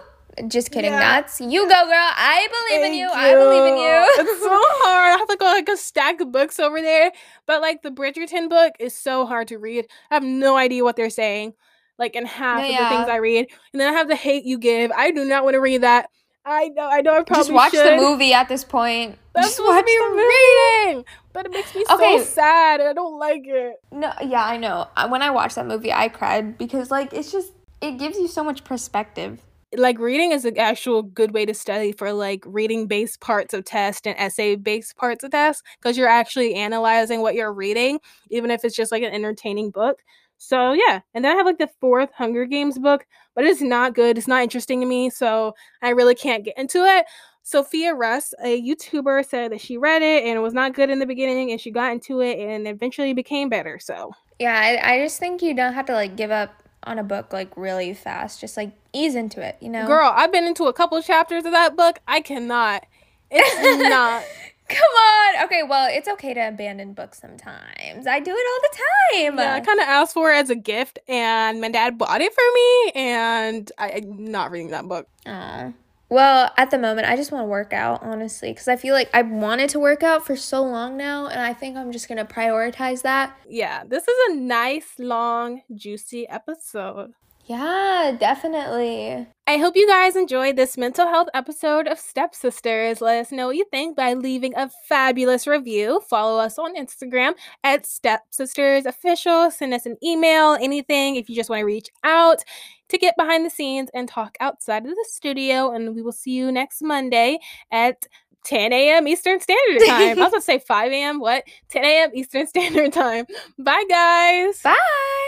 Just 0.47 0.71
kidding. 0.71 0.93
Yeah. 0.93 1.21
That's 1.21 1.41
you 1.41 1.63
go, 1.63 1.69
girl. 1.69 1.95
I 1.95 2.47
believe 2.51 2.83
Thank 2.83 2.93
in 2.93 2.99
you. 2.99 3.07
you. 3.07 3.13
I 3.13 3.35
believe 3.35 3.65
in 3.65 3.77
you. 3.77 4.33
it's 4.33 4.41
so 4.41 4.49
hard. 4.51 5.15
I 5.15 5.19
have 5.19 5.29
like, 5.29 5.41
like 5.41 5.69
a 5.69 5.77
stack 5.77 6.21
of 6.21 6.31
books 6.31 6.61
over 6.61 6.81
there. 6.81 7.11
But 7.47 7.61
like 7.61 7.83
the 7.83 7.91
Bridgerton 7.91 8.49
book 8.49 8.75
is 8.79 8.95
so 8.95 9.27
hard 9.27 9.49
to 9.49 9.59
read. 9.59 9.87
I 10.11 10.15
have 10.15 10.23
no 10.23 10.57
idea 10.57 10.85
what 10.85 10.97
they're 10.97 11.11
saying. 11.11 11.55
Like 11.99 12.15
in 12.15 12.27
half 12.27 12.61
no, 12.61 12.69
of 12.69 12.71
the 12.71 12.89
things 12.89 13.09
I 13.09 13.17
read. 13.17 13.49
And 13.73 13.81
then 13.81 13.93
I 13.93 13.97
have 13.97 14.09
the 14.09 14.17
hate 14.17 14.45
you 14.45 14.59
give. 14.59 14.93
I 14.93 15.11
do 15.11 15.25
not 15.25 15.43
want 15.43 15.55
to 15.55 15.61
read 15.61 15.83
that. 15.83 16.09
I 16.45 16.69
know, 16.69 16.89
I 16.89 17.03
know. 17.03 17.13
I 17.13 17.23
probably 17.25 17.37
just 17.37 17.53
watch 17.53 17.73
should. 17.73 17.85
the 17.85 17.97
movie 17.97 18.33
at 18.33 18.49
this 18.49 18.65
point. 18.65 19.19
That's 19.35 19.49
just 19.49 19.61
watch 19.61 19.85
me 19.85 19.99
reading, 20.17 21.05
but 21.35 21.45
it 21.45 21.53
makes 21.53 21.75
me 21.75 21.85
okay. 21.91 22.19
so 22.19 22.25
sad. 22.25 22.81
I 22.81 22.95
don't 22.95 23.19
like 23.19 23.43
it. 23.45 23.77
No, 23.93 24.13
yeah, 24.25 24.45
I 24.45 24.57
know. 24.57 24.89
When 25.11 25.21
I 25.21 25.29
watched 25.29 25.57
that 25.57 25.67
movie, 25.67 25.93
I 25.93 26.09
cried 26.09 26.57
because 26.57 26.91
like 26.91 27.13
it's 27.13 27.31
just 27.31 27.53
it 27.83 27.99
gives 27.99 28.17
you 28.17 28.29
so 28.29 28.43
much 28.43 28.65
perspective 28.65 29.41
like 29.77 29.99
reading 29.99 30.33
is 30.33 30.45
an 30.45 30.59
actual 30.59 31.03
good 31.03 31.33
way 31.33 31.45
to 31.45 31.53
study 31.53 31.93
for 31.93 32.13
like 32.13 32.43
reading 32.47 32.87
based 32.87 33.21
parts 33.21 33.53
of 33.53 33.65
test 33.65 34.07
and 34.07 34.19
essay 34.19 34.57
based 34.57 34.97
parts 34.97 35.25
of 35.25 35.31
test 35.31 35.63
because 35.81 35.99
you're 35.99 36.09
actually 36.09 36.55
analyzing 36.55 37.21
what 37.21 37.35
you're 37.35 37.53
reading 37.53 38.01
even 38.31 38.51
if 38.51 38.65
it's 38.65 38.77
just 38.77 38.93
like 38.93 39.03
an 39.03 39.13
entertaining 39.13 39.71
book. 39.71 39.99
So 40.39 40.73
yeah 40.73 41.01
and 41.15 41.25
then 41.25 41.33
i 41.33 41.35
have 41.35 41.47
like 41.47 41.59
the 41.59 41.69
fourth 41.81 42.11
hunger 42.13 42.45
games 42.45 42.79
book 42.79 43.05
but 43.35 43.45
it's 43.45 43.61
not 43.61 43.95
good 43.95 44.17
it's 44.17 44.29
not 44.29 44.43
interesting 44.43 44.81
to 44.81 44.87
me 44.87 45.11
so 45.11 45.53
i 45.83 45.91
really 45.91 46.15
can't 46.15 46.45
get 46.45 46.57
into 46.57 46.85
it. 46.85 47.05
Sophia 47.43 47.95
russ 47.95 48.35
a 48.45 48.63
youtuber 48.63 49.27
said 49.27 49.51
that 49.53 49.61
she 49.61 49.77
read 49.77 50.03
it 50.03 50.25
and 50.25 50.37
it 50.37 50.41
was 50.41 50.55
not 50.55 50.75
good 50.75 50.91
in 50.91 50.99
the 50.99 51.07
beginning 51.07 51.51
and 51.51 51.61
she 51.61 51.71
got 51.71 51.93
into 51.93 52.21
it 52.21 52.39
and 52.39 52.69
eventually 52.69 53.13
became 53.13 53.49
better 53.49 53.79
so. 53.81 54.13
Yeah 54.39 54.57
i, 54.57 54.95
I 54.95 55.03
just 55.03 55.19
think 55.19 55.43
you 55.43 55.55
don't 55.55 55.73
have 55.73 55.87
to 55.87 55.95
like 55.95 56.15
give 56.15 56.31
up 56.31 56.63
on 56.85 56.99
a 56.99 57.03
book 57.03 57.33
like 57.33 57.57
really 57.57 57.95
fast. 57.95 58.41
Just 58.41 58.57
like 58.57 58.73
ease 58.93 59.15
into 59.15 59.41
it, 59.41 59.57
you 59.61 59.69
know? 59.69 59.87
Girl, 59.87 60.13
I've 60.15 60.33
been 60.33 60.45
into 60.45 60.65
a 60.65 60.73
couple 60.73 61.01
chapters 61.03 61.45
of 61.45 61.53
that 61.53 61.77
book. 61.77 61.99
I 62.07 62.21
cannot. 62.21 62.87
It's 63.31 63.83
not. 63.89 64.25
Come 64.69 64.79
on. 64.79 65.45
Okay, 65.45 65.63
well, 65.63 65.89
it's 65.91 66.09
okay 66.09 66.35
to 66.35 66.49
abandon 66.49 66.93
books 66.93 67.19
sometimes. 67.19 68.07
I 68.07 68.21
do 68.21 68.31
it 68.31 68.35
all 68.35 68.71
the 68.71 68.77
time. 68.77 69.39
Yeah, 69.39 69.55
I 69.55 69.61
kind 69.61 69.81
of 69.81 69.87
asked 69.87 70.13
for 70.13 70.31
it 70.31 70.37
as 70.37 70.51
a 70.51 70.57
gift, 70.57 70.99
and 71.09 71.61
my 71.61 71.71
dad 71.71 71.97
bought 71.97 72.21
it 72.21 72.35
for 72.35 72.43
me, 72.55 72.93
and 72.95 73.73
I, 73.79 73.89
am 73.89 74.31
not 74.31 74.51
reading 74.51 74.71
that 74.71 74.87
book. 74.87 75.09
Oh. 75.27 75.73
Well, 76.11 76.51
at 76.57 76.71
the 76.71 76.79
moment, 76.79 77.07
I 77.07 77.17
just 77.17 77.33
want 77.33 77.43
to 77.43 77.49
work 77.49 77.75
out, 77.75 78.03
honestly, 78.03 78.51
because 78.51 78.67
I 78.67 78.77
feel 78.77 78.95
like 78.95 79.11
I've 79.13 79.31
wanted 79.31 79.69
to 79.71 79.79
work 79.79 80.03
out 80.03 80.25
for 80.25 80.37
so 80.37 80.63
long 80.63 80.97
now, 80.97 81.27
and 81.27 81.41
I 81.41 81.53
think 81.53 81.77
I'm 81.77 81.93
just 81.93 82.09
going 82.09 82.17
to 82.17 82.25
prioritize 82.25 83.03
that. 83.03 83.39
Yeah, 83.47 83.85
this 83.85 84.09
is 84.09 84.17
a 84.31 84.35
nice, 84.37 84.99
long, 84.99 85.63
juicy 85.75 86.27
episode. 86.27 87.13
Yeah, 87.49 88.15
definitely. 88.21 89.27
I 89.47 89.57
hope 89.57 89.75
you 89.75 89.89
guys 89.89 90.17
enjoyed 90.17 90.57
this 90.57 90.77
mental 90.77 91.07
health 91.07 91.29
episode 91.33 91.89
of 91.89 91.99
Stepsisters. 91.99 93.01
Let 93.01 93.21
us 93.21 93.33
know 93.33 93.47
what 93.47 93.57
you 93.57 93.65
think 93.71 93.97
by 93.97 94.13
leaving 94.13 94.55
a 94.55 94.69
fabulous 94.87 95.47
review. 95.47 96.03
Follow 96.11 96.39
us 96.39 96.59
on 96.59 96.77
Instagram 96.77 97.33
at 97.65 97.87
Stepsisters 97.87 98.85
Official. 98.85 99.51
Send 99.51 99.73
us 99.73 99.87
an 99.87 99.97
email, 100.05 100.59
anything 100.61 101.17
if 101.17 101.31
you 101.31 101.35
just 101.37 101.49
want 101.49 101.61
to 101.61 101.65
reach 101.65 101.89
out 102.05 102.43
to 102.91 102.99
get 102.99 103.17
behind 103.17 103.47
the 103.47 103.51
scenes 103.51 103.89
and 103.95 104.11
talk 104.11 104.37
outside 104.41 104.85
of 104.85 104.91
the 104.91 105.07
studio. 105.09 105.73
And 105.73 105.95
we 105.95 106.03
will 106.03 106.13
see 106.13 106.33
you 106.33 106.53
next 106.53 106.83
Monday 106.83 107.39
at 107.73 108.07
10 108.45 108.75
a.m. 108.75 109.09
Eastern 109.09 109.41
Standard 109.41 109.87
Time. 109.87 110.03
I 110.03 110.09
was 110.09 110.17
going 110.33 110.33
to 110.33 110.41
say 110.43 110.59
5 110.59 110.93
a.m. 110.93 111.19
What? 111.19 111.45
10 111.71 111.83
a.m. 111.83 112.11
Eastern 112.13 112.47
Standard 112.47 112.93
Time. 112.93 113.25
Bye, 113.59 113.85
guys. 113.89 114.61
Bye. 114.63 115.28